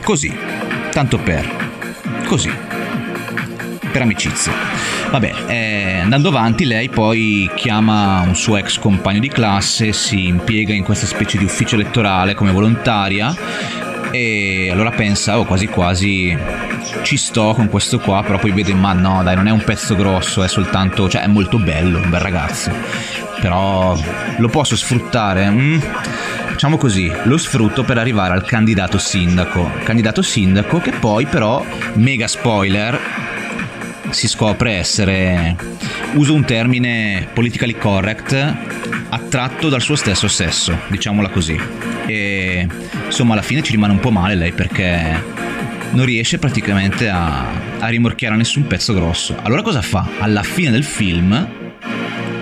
Così, 0.02 0.34
tanto 0.92 1.18
per. 1.18 1.46
Così. 2.26 2.71
Per 3.92 4.02
amicizia. 4.02 4.54
Vabbè, 5.10 5.34
eh, 5.48 6.00
andando 6.00 6.30
avanti, 6.30 6.66
lei 6.66 6.90
poi 6.90 7.50
chiama 7.56 8.22
un 8.22 8.36
suo 8.36 8.58
ex 8.58 8.80
compagno 8.80 9.20
di 9.20 9.28
classe, 9.28 9.92
si 9.92 10.28
impiega 10.28 10.74
in 10.74 10.84
questa 10.84 11.06
specie 11.06 11.38
di 11.38 11.44
ufficio 11.44 11.76
elettorale 11.76 12.34
come 12.34 12.52
volontaria 12.52 13.36
e 14.12 14.70
allora 14.72 14.92
pensa, 14.92 15.40
oh 15.40 15.46
quasi 15.46 15.68
quasi 15.68 16.38
ci 17.04 17.18
sto 17.18 17.54
con 17.54 17.70
questo 17.70 18.00
qua, 18.00 18.22
però 18.24 18.38
poi 18.38 18.52
vede, 18.52 18.74
ma 18.74 18.94
no 18.94 19.24
dai, 19.24 19.36
non 19.36 19.48
è 19.48 19.52
un 19.52 19.64
pezzo 19.64 19.96
grosso, 19.96 20.44
è 20.44 20.48
soltanto, 20.48 21.10
cioè 21.10 21.24
è 21.24 21.28
molto 21.28 21.58
bello, 21.58 22.00
un 22.00 22.10
bel 22.10 22.20
ragazzo, 22.20 22.72
però 23.40 23.98
lo 24.38 24.50
posso 24.50 24.76
sfruttare? 24.76 25.50
Mm? 25.50 25.80
Facciamo 26.50 26.78
così, 26.78 27.12
lo 27.24 27.38
sfrutto 27.38 27.84
per 27.84 27.98
arrivare 27.98 28.34
al 28.34 28.44
candidato 28.44 28.98
sindaco, 28.98 29.72
candidato 29.84 30.22
sindaco 30.22 30.80
che 30.80 30.92
poi 30.92 31.26
però, 31.26 31.66
mega 31.94 32.28
spoiler, 32.28 33.00
si 34.12 34.28
scopre 34.28 34.74
essere, 34.74 35.56
uso 36.14 36.34
un 36.34 36.46
termine 36.46 37.28
politically 37.34 37.76
correct, 37.78 38.56
attratto 39.10 39.70
dal 39.70 39.82
suo 39.82 39.96
stesso 39.96 40.28
sesso, 40.28 40.78
diciamola 40.88 41.30
così. 41.30 41.60
E 42.06 42.68
insomma 43.06 43.34
alla 43.34 43.42
fine 43.42 43.62
ci 43.64 43.72
rimane 43.72 43.94
un 43.94 44.00
po' 44.00 44.12
male 44.12 44.36
lei 44.36 44.52
perché 44.52 45.24
non 45.92 46.06
riesce 46.06 46.38
praticamente 46.38 47.10
a, 47.10 47.46
a 47.80 47.88
rimorchiare 47.88 48.36
nessun 48.36 48.68
pezzo 48.68 48.94
grosso. 48.94 49.36
Allora 49.42 49.62
cosa 49.62 49.82
fa? 49.82 50.08
Alla 50.20 50.44
fine 50.44 50.72
del 50.72 50.84
film 50.84 51.48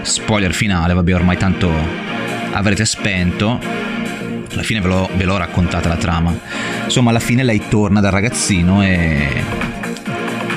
spoiler 0.02 0.54
finale, 0.54 0.94
vabbè 0.94 1.14
ormai 1.14 1.38
tanto 1.38 1.72
avrete 2.52 2.86
spento, 2.86 3.60
alla 4.52 4.64
fine 4.64 4.82
ve 4.82 4.88
l'ho, 4.88 5.10
ve 5.16 5.24
l'ho 5.24 5.38
raccontata 5.38 5.88
la 5.90 5.98
trama. 5.98 6.38
Insomma, 6.84 7.12
alla 7.12 7.20
fine 7.20 7.44
lei 7.44 7.62
torna 7.70 8.00
dal 8.00 8.12
ragazzino 8.12 8.84
e, 8.84 9.44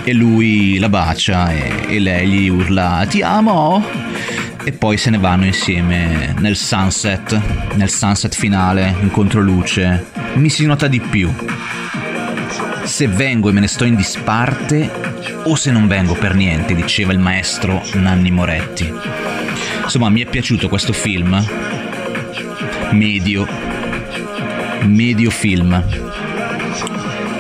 e 0.04 0.12
lui 0.12 0.78
la 0.78 0.88
bacia 0.88 1.52
e, 1.52 1.94
e 1.94 1.98
lei 1.98 2.28
gli 2.28 2.48
urla 2.48 3.04
ti 3.08 3.22
amo 3.22 3.84
e 4.64 4.72
poi 4.72 4.96
se 4.96 5.10
ne 5.10 5.18
vanno 5.18 5.44
insieme 5.44 6.34
nel 6.38 6.56
sunset, 6.56 7.40
nel 7.74 7.90
sunset 7.90 8.34
finale, 8.34 8.94
in 9.00 9.10
controluce. 9.10 10.06
Mi 10.34 10.48
si 10.48 10.66
nota 10.66 10.86
di 10.86 11.00
più. 11.00 11.32
Se 12.84 13.08
vengo 13.08 13.48
e 13.48 13.52
me 13.52 13.60
ne 13.60 13.66
sto 13.66 13.84
in 13.84 13.96
disparte 13.96 14.90
o 15.44 15.56
se 15.56 15.72
non 15.72 15.88
vengo 15.88 16.14
per 16.14 16.34
niente, 16.34 16.74
diceva 16.74 17.12
il 17.12 17.18
maestro 17.18 17.82
Nanni 17.94 18.30
Moretti. 18.30 18.92
Insomma, 19.82 20.08
mi 20.10 20.20
è 20.20 20.26
piaciuto 20.26 20.68
questo 20.68 20.92
film. 20.92 21.44
Medio. 22.92 23.48
Medio 24.84 25.30
film. 25.30 25.82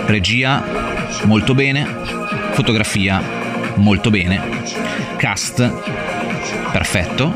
Regia 0.06 0.64
molto 1.24 1.54
bene, 1.54 1.86
fotografia 2.52 3.22
molto 3.76 4.10
bene, 4.10 4.40
cast 5.16 5.70
perfetto, 6.70 7.34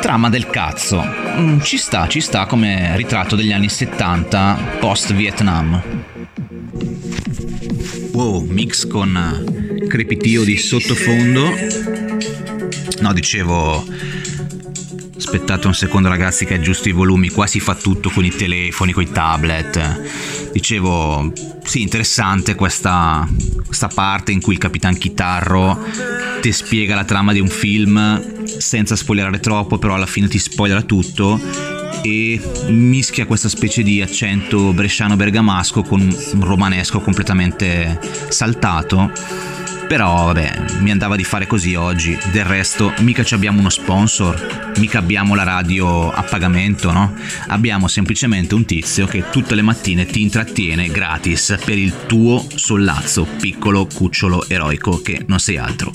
trama 0.00 0.28
del 0.28 0.46
cazzo. 0.46 1.04
Mm, 1.36 1.60
ci 1.60 1.76
sta, 1.76 2.06
ci 2.08 2.20
sta 2.20 2.46
come 2.46 2.96
ritratto 2.96 3.36
degli 3.36 3.52
anni 3.52 3.68
70 3.68 4.76
post 4.80 5.12
Vietnam. 5.12 5.82
Wow, 8.12 8.44
mix 8.46 8.86
con 8.86 9.82
crepitio 9.88 10.44
di 10.44 10.56
sottofondo. 10.56 11.50
No, 13.00 13.12
dicevo 13.12 13.84
aspettate 15.34 15.66
un 15.66 15.74
secondo 15.74 16.08
ragazzi 16.08 16.44
che 16.44 16.54
aggiusto 16.54 16.88
i 16.88 16.92
volumi, 16.92 17.28
qua 17.28 17.48
si 17.48 17.58
fa 17.58 17.74
tutto 17.74 18.08
con 18.08 18.24
i 18.24 18.30
telefoni, 18.30 18.92
con 18.92 19.02
i 19.02 19.10
tablet. 19.10 20.52
Dicevo, 20.52 21.32
sì, 21.64 21.82
interessante 21.82 22.54
questa, 22.54 23.28
questa 23.66 23.88
parte 23.88 24.30
in 24.30 24.40
cui 24.40 24.52
il 24.52 24.60
Capitan 24.60 24.96
Chitarro 24.96 25.76
ti 26.40 26.52
spiega 26.52 26.94
la 26.94 27.04
trama 27.04 27.32
di 27.32 27.40
un 27.40 27.48
film 27.48 28.44
senza 28.44 28.94
spoilerare 28.94 29.40
troppo, 29.40 29.76
però 29.78 29.94
alla 29.94 30.06
fine 30.06 30.28
ti 30.28 30.38
spoilerà 30.38 30.82
tutto 30.82 31.40
e 32.02 32.40
mischia 32.68 33.26
questa 33.26 33.48
specie 33.48 33.82
di 33.82 34.02
accento 34.02 34.72
bresciano-bergamasco 34.72 35.82
con 35.82 36.00
un 36.00 36.44
romanesco 36.44 37.00
completamente 37.00 37.98
saltato 38.28 39.10
però 39.86 40.26
vabbè, 40.26 40.80
mi 40.80 40.90
andava 40.90 41.16
di 41.16 41.24
fare 41.24 41.46
così 41.46 41.74
oggi. 41.74 42.18
Del 42.32 42.44
resto, 42.44 42.92
mica 43.00 43.22
ci 43.22 43.34
abbiamo 43.34 43.60
uno 43.60 43.70
sponsor, 43.70 44.72
mica 44.78 44.98
abbiamo 44.98 45.34
la 45.34 45.42
radio 45.42 46.10
a 46.10 46.22
pagamento, 46.22 46.92
no? 46.92 47.14
Abbiamo 47.48 47.88
semplicemente 47.88 48.54
un 48.54 48.64
tizio 48.64 49.06
che 49.06 49.24
tutte 49.30 49.54
le 49.54 49.62
mattine 49.62 50.06
ti 50.06 50.22
intrattiene 50.22 50.88
gratis 50.88 51.58
per 51.64 51.78
il 51.78 52.06
tuo 52.06 52.44
sollazzo, 52.54 53.26
piccolo 53.38 53.86
cucciolo 53.86 54.46
eroico 54.48 55.00
che 55.00 55.24
non 55.26 55.38
sei 55.38 55.58
altro. 55.58 55.90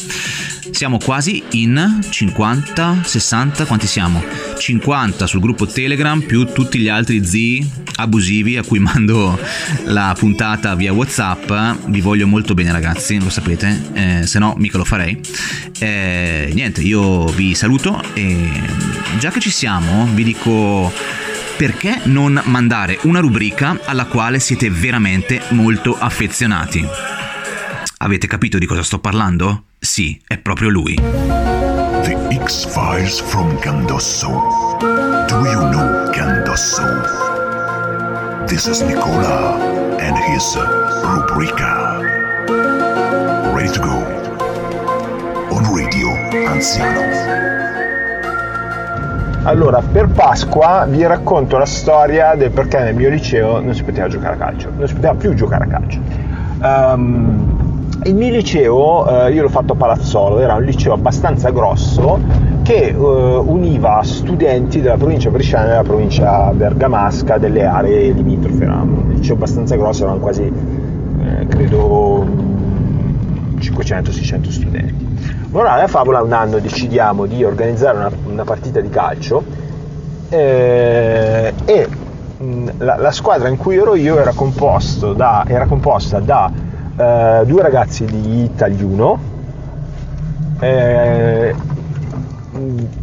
Siamo 0.71 0.97
quasi 0.97 1.43
in 1.51 1.99
50, 2.09 3.01
60, 3.03 3.65
quanti 3.65 3.87
siamo? 3.87 4.23
50 4.57 5.27
sul 5.27 5.39
gruppo 5.39 5.67
Telegram 5.67 6.21
più 6.21 6.45
tutti 6.45 6.79
gli 6.79 6.87
altri 6.87 7.25
zii 7.25 7.71
abusivi 7.95 8.57
a 8.57 8.63
cui 8.63 8.79
mando 8.79 9.37
la 9.85 10.15
puntata 10.17 10.75
via 10.75 10.93
Whatsapp. 10.93 11.51
Vi 11.87 12.01
voglio 12.01 12.27
molto 12.27 12.53
bene 12.53 12.71
ragazzi, 12.71 13.19
lo 13.19 13.29
sapete, 13.29 13.91
eh, 13.93 14.25
se 14.25 14.39
no 14.39 14.55
mica 14.57 14.77
lo 14.77 14.85
farei. 14.85 15.19
Eh, 15.79 16.51
niente, 16.53 16.81
io 16.81 17.25
vi 17.25 17.55
saluto 17.55 18.01
e 18.13 18.49
già 19.17 19.31
che 19.31 19.39
ci 19.39 19.51
siamo 19.51 20.07
vi 20.13 20.23
dico 20.23 20.91
perché 21.57 22.01
non 22.05 22.41
mandare 22.45 22.99
una 23.03 23.19
rubrica 23.19 23.77
alla 23.83 24.05
quale 24.05 24.39
siete 24.39 24.69
veramente 24.69 25.41
molto 25.49 25.97
affezionati. 25.97 26.85
Avete 27.97 28.27
capito 28.27 28.57
di 28.57 28.65
cosa 28.65 28.81
sto 28.81 28.99
parlando? 28.99 29.68
Sì, 29.81 30.21
è 30.27 30.37
proprio 30.37 30.67
lui. 30.67 30.95
The 30.95 32.17
X-Files 32.43 33.21
from 33.21 33.57
Gandosso. 33.61 34.27
Do 34.79 35.45
you 35.45 35.69
know 35.69 36.09
Gandosso? 36.11 36.83
This 38.45 38.67
is 38.67 38.81
Nicola 38.81 39.55
and 39.97 40.17
his 40.17 40.53
rubrica. 41.01 41.97
Ready 43.55 43.71
to 43.71 43.79
go. 43.79 44.03
On 45.55 45.63
Radio 45.73 46.09
Anziano. 46.45 46.99
Allora, 49.43 49.81
per 49.81 50.09
Pasqua 50.09 50.85
vi 50.89 51.05
racconto 51.05 51.57
la 51.57 51.65
storia 51.65 52.35
del 52.35 52.51
perché 52.51 52.79
nel 52.79 52.95
mio 52.95 53.09
liceo 53.09 53.61
non 53.61 53.73
si 53.73 53.83
poteva 53.83 54.09
giocare 54.09 54.35
a 54.35 54.37
calcio, 54.37 54.69
non 54.75 54.89
si 54.89 54.93
poteva 54.93 55.13
più 55.15 55.33
giocare 55.35 55.63
a 55.63 55.67
calcio. 55.67 55.99
Um, 56.61 57.58
il 58.03 58.15
mio 58.15 58.29
liceo, 58.31 59.25
eh, 59.25 59.31
io 59.33 59.41
l'ho 59.41 59.49
fatto 59.49 59.73
a 59.73 59.75
Palazzolo, 59.75 60.39
era 60.39 60.55
un 60.55 60.63
liceo 60.63 60.93
abbastanza 60.93 61.49
grosso 61.49 62.19
che 62.63 62.87
eh, 62.87 62.93
univa 62.95 64.01
studenti 64.03 64.79
della 64.79 64.95
provincia 64.95 65.29
bresciana 65.29 65.65
e 65.65 65.67
della 65.69 65.83
provincia 65.83 66.51
bergamasca, 66.53 67.37
delle 67.37 67.65
aree 67.65 68.11
limitrofe. 68.11 68.63
Era 68.63 68.75
un 68.75 69.13
liceo 69.15 69.35
abbastanza 69.35 69.75
grosso, 69.75 70.03
erano 70.03 70.19
quasi, 70.19 70.43
eh, 70.43 71.47
credo, 71.47 72.25
500-600 73.59 74.49
studenti. 74.49 75.07
Morale 75.51 75.83
a 75.83 75.87
favola, 75.87 76.21
un 76.21 76.31
anno 76.31 76.59
decidiamo 76.59 77.25
di 77.25 77.43
organizzare 77.43 77.97
una, 77.97 78.11
una 78.27 78.43
partita 78.43 78.79
di 78.79 78.89
calcio 78.89 79.43
eh, 80.29 81.53
e 81.65 81.87
mh, 82.37 82.69
la, 82.77 82.97
la, 82.97 83.11
squadra 83.11 83.49
in 83.49 83.57
cui 83.57 83.75
ero 83.75 83.95
io 83.95 84.17
era, 84.17 84.31
da, 85.15 85.43
era 85.47 85.65
composta 85.65 86.19
da 86.19 86.67
eh, 86.99 87.43
due 87.45 87.61
ragazzi 87.61 88.03
di 88.03 88.43
Italiuno, 88.43 89.19
eh, 90.59 91.55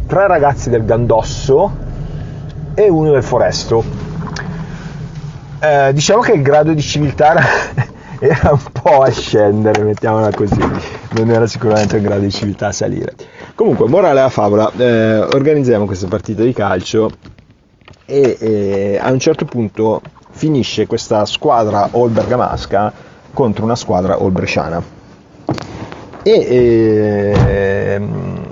tre 0.05 0.27
ragazzi 0.27 0.69
del 0.69 0.85
Gandosso 0.85 1.75
e 2.75 2.89
uno 2.89 3.11
del 3.11 3.23
Foresto. 3.23 3.83
Eh, 5.59 5.91
diciamo 5.93 6.21
che 6.21 6.33
il 6.33 6.43
grado 6.43 6.73
di 6.73 6.81
civiltà 6.81 7.31
era, 7.31 7.43
era 8.21 8.51
un 8.51 8.71
po' 8.71 9.01
a 9.01 9.09
scendere, 9.09 9.81
mettiamola 9.81 10.29
così, 10.29 10.59
non 11.13 11.31
era 11.31 11.47
sicuramente 11.47 11.97
un 11.97 12.03
grado 12.03 12.21
di 12.21 12.31
civiltà 12.31 12.67
a 12.67 12.71
salire. 12.71 13.15
Comunque, 13.55 13.87
morale 13.87 14.21
a 14.21 14.29
favola, 14.29 14.71
eh, 14.77 15.17
organizziamo 15.21 15.87
questa 15.87 16.05
partita 16.05 16.43
di 16.43 16.53
calcio 16.53 17.09
e 18.05 18.37
eh, 18.39 18.99
a 19.01 19.11
un 19.11 19.17
certo 19.17 19.45
punto 19.45 20.01
finisce 20.29 20.85
questa 20.85 21.25
squadra 21.25 21.89
all 21.91 22.11
bergamasca 22.11 23.06
contro 23.37 23.65
una 23.65 23.75
squadra 23.75 24.17
all 24.17 24.31
bresciana. 24.31 24.81
E 26.23 26.31
eh, 26.41 28.07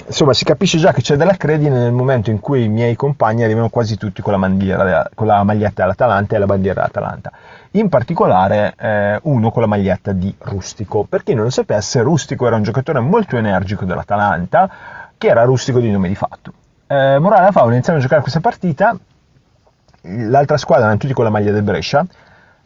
insomma 0.05 0.33
si 0.33 0.43
capisce 0.43 0.77
già 0.77 0.93
che 0.93 1.01
c'è 1.01 1.15
della 1.15 1.35
credine 1.37 1.79
nel 1.79 1.91
momento 1.91 2.29
in 2.29 2.39
cui 2.39 2.65
i 2.65 2.69
miei 2.69 2.95
compagni 2.95 3.43
arrivano 3.43 3.69
quasi 3.69 3.97
tutti 3.97 4.21
con 4.21 4.33
la, 4.33 4.37
bandiera, 4.37 5.09
con 5.15 5.25
la 5.25 5.41
maglietta 5.41 5.81
dell'Atalanta 5.81 6.35
e 6.35 6.37
la 6.37 6.45
bandiera 6.45 6.81
dell'Atalanta. 6.81 7.31
In 7.71 7.89
particolare 7.89 8.75
eh, 8.77 9.19
uno 9.23 9.49
con 9.49 9.63
la 9.63 9.67
maglietta 9.67 10.11
di 10.11 10.31
Rustico. 10.37 11.03
Per 11.09 11.23
chi 11.23 11.33
non 11.33 11.45
lo 11.45 11.49
sapesse, 11.49 12.01
Rustico 12.01 12.45
era 12.45 12.55
un 12.55 12.61
giocatore 12.61 12.99
molto 12.99 13.37
energico 13.37 13.85
dell'Atalanta, 13.85 14.69
che 15.17 15.27
era 15.27 15.45
Rustico 15.45 15.79
di 15.79 15.89
nome 15.89 16.09
di 16.09 16.15
fatto. 16.15 16.53
Eh, 16.85 17.17
Morale 17.17 17.47
a 17.47 17.51
Favola 17.51 17.73
iniziamo 17.73 17.97
a 17.97 18.01
giocare 18.03 18.21
questa 18.21 18.39
partita, 18.39 18.95
l'altra 20.01 20.57
squadra 20.57 20.83
erano 20.83 20.99
tutti 20.99 21.13
con 21.13 21.23
la 21.23 21.31
maglia 21.31 21.51
del 21.51 21.63
Brescia, 21.63 22.05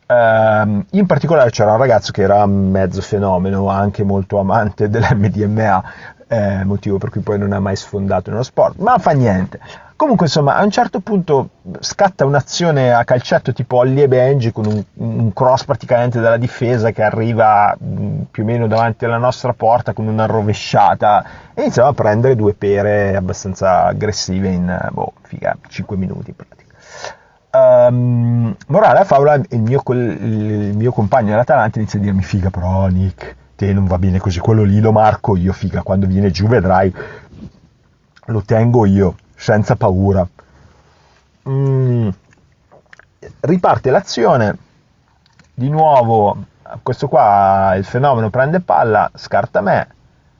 Uh, 0.09 0.83
in 0.89 1.05
particolare 1.05 1.51
c'era 1.51 1.73
un 1.73 1.77
ragazzo 1.77 2.11
che 2.11 2.23
era 2.23 2.43
mezzo 2.47 2.99
fenomeno, 2.99 3.69
anche 3.69 4.03
molto 4.03 4.39
amante 4.39 4.89
dell'MDMA, 4.89 5.83
eh, 6.27 6.63
motivo 6.63 6.97
per 6.97 7.11
cui 7.11 7.21
poi 7.21 7.37
non 7.37 7.53
ha 7.53 7.59
mai 7.59 7.75
sfondato 7.75 8.31
nello 8.31 8.41
sport, 8.41 8.79
ma 8.79 8.97
fa 8.97 9.11
niente. 9.11 9.59
Comunque, 9.95 10.25
insomma, 10.25 10.55
a 10.55 10.63
un 10.63 10.71
certo 10.71 11.01
punto 11.01 11.49
scatta 11.79 12.25
un'azione 12.25 12.91
a 12.91 13.03
calcetto 13.03 13.53
tipo 13.53 13.77
Ollie 13.77 14.05
e 14.05 14.07
Benji 14.07 14.51
con 14.51 14.65
un, 14.65 14.83
un 14.93 15.31
cross 15.33 15.65
praticamente 15.65 16.19
dalla 16.19 16.37
difesa 16.37 16.89
che 16.89 17.03
arriva 17.03 17.75
mh, 17.77 18.21
più 18.31 18.43
o 18.43 18.45
meno 18.47 18.65
davanti 18.65 19.05
alla 19.05 19.17
nostra 19.17 19.53
porta 19.53 19.93
con 19.93 20.07
una 20.07 20.25
rovesciata 20.25 21.23
e 21.53 21.61
iniziamo 21.61 21.89
a 21.89 21.93
prendere 21.93 22.35
due 22.35 22.53
pere 22.55 23.15
abbastanza 23.15 23.83
aggressive 23.83 24.47
in 24.47 24.89
boh, 24.91 25.13
figa, 25.21 25.55
5 25.67 25.97
minuti. 25.97 26.33
Um, 27.51 28.55
morale 28.67 28.99
a 28.99 29.03
favola, 29.05 29.33
il 29.35 29.61
mio, 29.61 29.81
il 29.87 30.75
mio 30.75 30.91
compagno 30.91 31.29
dell'Atalanta 31.29 31.79
inizia 31.79 31.97
a 31.97 32.01
dirmi 32.03 32.21
figa 32.21 32.51
però 32.51 32.85
Nick, 32.87 33.35
te 33.55 33.73
non 33.73 33.85
va 33.85 33.97
bene 33.97 34.19
così, 34.19 34.39
quello 34.39 34.63
lì 34.63 34.79
lo 34.79 34.91
marco 34.91 35.35
io 35.35 35.51
figa, 35.51 35.81
quando 35.81 36.05
viene 36.05 36.29
giù 36.29 36.47
vedrai, 36.47 36.93
lo 38.25 38.41
tengo 38.41 38.85
io, 38.85 39.15
senza 39.35 39.75
paura. 39.75 40.27
Mm, 41.49 42.09
riparte 43.39 43.89
l'azione, 43.89 44.57
di 45.55 45.69
nuovo 45.69 46.37
questo 46.83 47.07
qua 47.07 47.73
il 47.75 47.83
fenomeno 47.83 48.29
prende 48.29 48.59
palla, 48.59 49.09
scarta 49.15 49.61
me, 49.61 49.87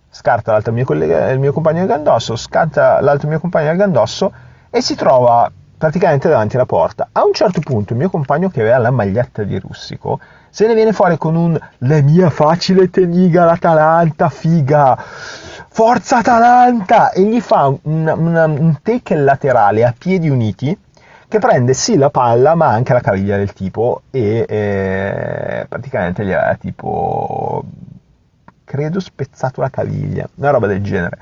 scarta 0.10 0.60
mio, 0.72 0.86
collega, 0.86 1.32
il 1.32 1.39
mio 1.39 1.53
compagno 1.53 1.80
del 1.80 1.88
Gandosso, 1.88 2.36
scarta 2.36 3.01
l'altro 3.01 3.28
mio 3.28 3.39
compagno 3.39 3.68
del 3.70 3.78
Gandosso 3.78 4.32
e 4.70 4.82
si 4.82 4.95
trova 4.95 5.51
praticamente 5.80 6.27
davanti 6.27 6.57
alla 6.57 6.65
porta. 6.65 7.07
A 7.13 7.23
un 7.23 7.34
certo 7.34 7.61
punto 7.61 7.93
il 7.93 7.99
mio 7.99 8.09
compagno 8.09 8.49
che 8.49 8.59
aveva 8.59 8.77
la 8.77 8.91
maglietta 8.91 9.43
di 9.43 9.57
Russico 9.57 10.19
se 10.49 10.67
ne 10.67 10.75
viene 10.75 10.91
fuori 10.91 11.17
con 11.17 11.36
un 11.36 11.57
la 11.80 12.01
mia 12.01 12.30
facile 12.30 12.89
teniga 12.89 13.45
l'Atalanta, 13.45 14.30
figa, 14.30 14.97
forza 14.97 16.17
Atalanta 16.17 17.11
e 17.11 17.23
gli 17.23 17.39
fa 17.39 17.67
un, 17.67 18.13
una, 18.15 18.45
un 18.45 18.77
take 18.84 19.15
laterale 19.15 19.86
a 19.86 19.93
piedi 19.97 20.27
uniti 20.27 20.77
che 21.27 21.39
prende 21.39 21.73
sì 21.73 21.95
la 21.95 22.09
palla 22.09 22.55
ma 22.55 22.67
anche 22.67 22.91
la 22.91 23.01
caviglia 23.01 23.38
del 23.38 23.53
tipo 23.53 24.01
e 24.11 24.45
eh, 24.49 25.65
praticamente 25.69 26.25
gli 26.25 26.32
aveva 26.34 26.55
tipo 26.55 27.63
credo 28.65 28.99
spezzato 28.99 29.61
la 29.61 29.69
caviglia, 29.69 30.27
una 30.36 30.49
roba 30.51 30.67
del 30.67 30.84
genere. 30.84 31.17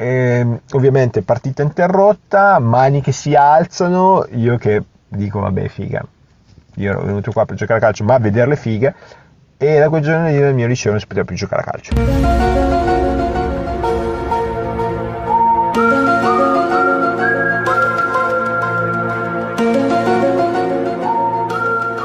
E, 0.00 0.46
ovviamente 0.74 1.22
partita 1.22 1.64
interrotta, 1.64 2.60
mani 2.60 3.00
che 3.00 3.10
si 3.10 3.34
alzano, 3.34 4.24
io 4.30 4.56
che 4.56 4.80
dico 5.08 5.40
vabbè 5.40 5.66
figa, 5.66 6.04
io 6.74 6.90
ero 6.90 7.02
venuto 7.02 7.32
qua 7.32 7.44
per 7.44 7.56
giocare 7.56 7.80
a 7.80 7.82
calcio 7.82 8.04
ma 8.04 8.14
a 8.14 8.20
vedere 8.20 8.46
le 8.46 8.54
fighe 8.54 8.94
e 9.56 9.78
da 9.80 9.88
quel 9.88 10.02
giorno 10.02 10.28
lì 10.28 10.38
nel 10.38 10.54
mio 10.54 10.68
liceo 10.68 10.92
non 10.92 11.00
si 11.00 11.06
poteva 11.08 11.26
più 11.26 11.34
giocare 11.34 11.62
a 11.62 11.64
calcio. 11.64 11.94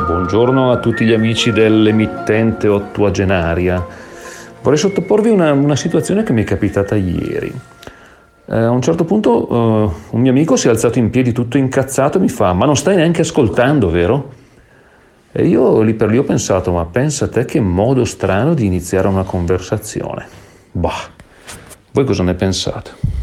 Buongiorno 0.07 0.71
a 0.71 0.77
tutti 0.79 1.05
gli 1.05 1.13
amici 1.13 1.51
dell'emittente 1.51 2.67
ottuagenaria. 2.67 3.85
Vorrei 4.63 4.79
sottoporvi 4.79 5.29
una, 5.29 5.51
una 5.51 5.75
situazione 5.75 6.23
che 6.23 6.33
mi 6.33 6.41
è 6.41 6.45
capitata 6.45 6.95
ieri. 6.95 7.53
Eh, 8.45 8.57
a 8.57 8.71
un 8.71 8.81
certo 8.81 9.05
punto 9.05 9.47
eh, 9.47 9.95
un 10.09 10.21
mio 10.21 10.31
amico 10.31 10.57
si 10.57 10.67
è 10.67 10.69
alzato 10.69 10.99
in 10.99 11.09
piedi 11.09 11.31
tutto 11.31 11.57
incazzato 11.57 12.17
e 12.17 12.21
mi 12.21 12.29
fa: 12.29 12.53
Ma 12.53 12.65
non 12.65 12.75
stai 12.75 12.95
neanche 12.95 13.21
ascoltando, 13.21 13.89
vero? 13.89 14.33
E 15.31 15.47
io 15.47 15.81
lì 15.81 15.93
per 15.93 16.09
lì 16.09 16.17
ho 16.17 16.23
pensato: 16.23 16.71
Ma 16.71 16.85
pensa 16.85 17.29
te 17.29 17.45
che 17.45 17.59
modo 17.59 18.03
strano 18.05 18.53
di 18.53 18.65
iniziare 18.65 19.07
una 19.07 19.23
conversazione. 19.23 20.27
Bah, 20.71 21.09
voi 21.91 22.05
cosa 22.05 22.23
ne 22.23 22.33
pensate? 22.33 23.22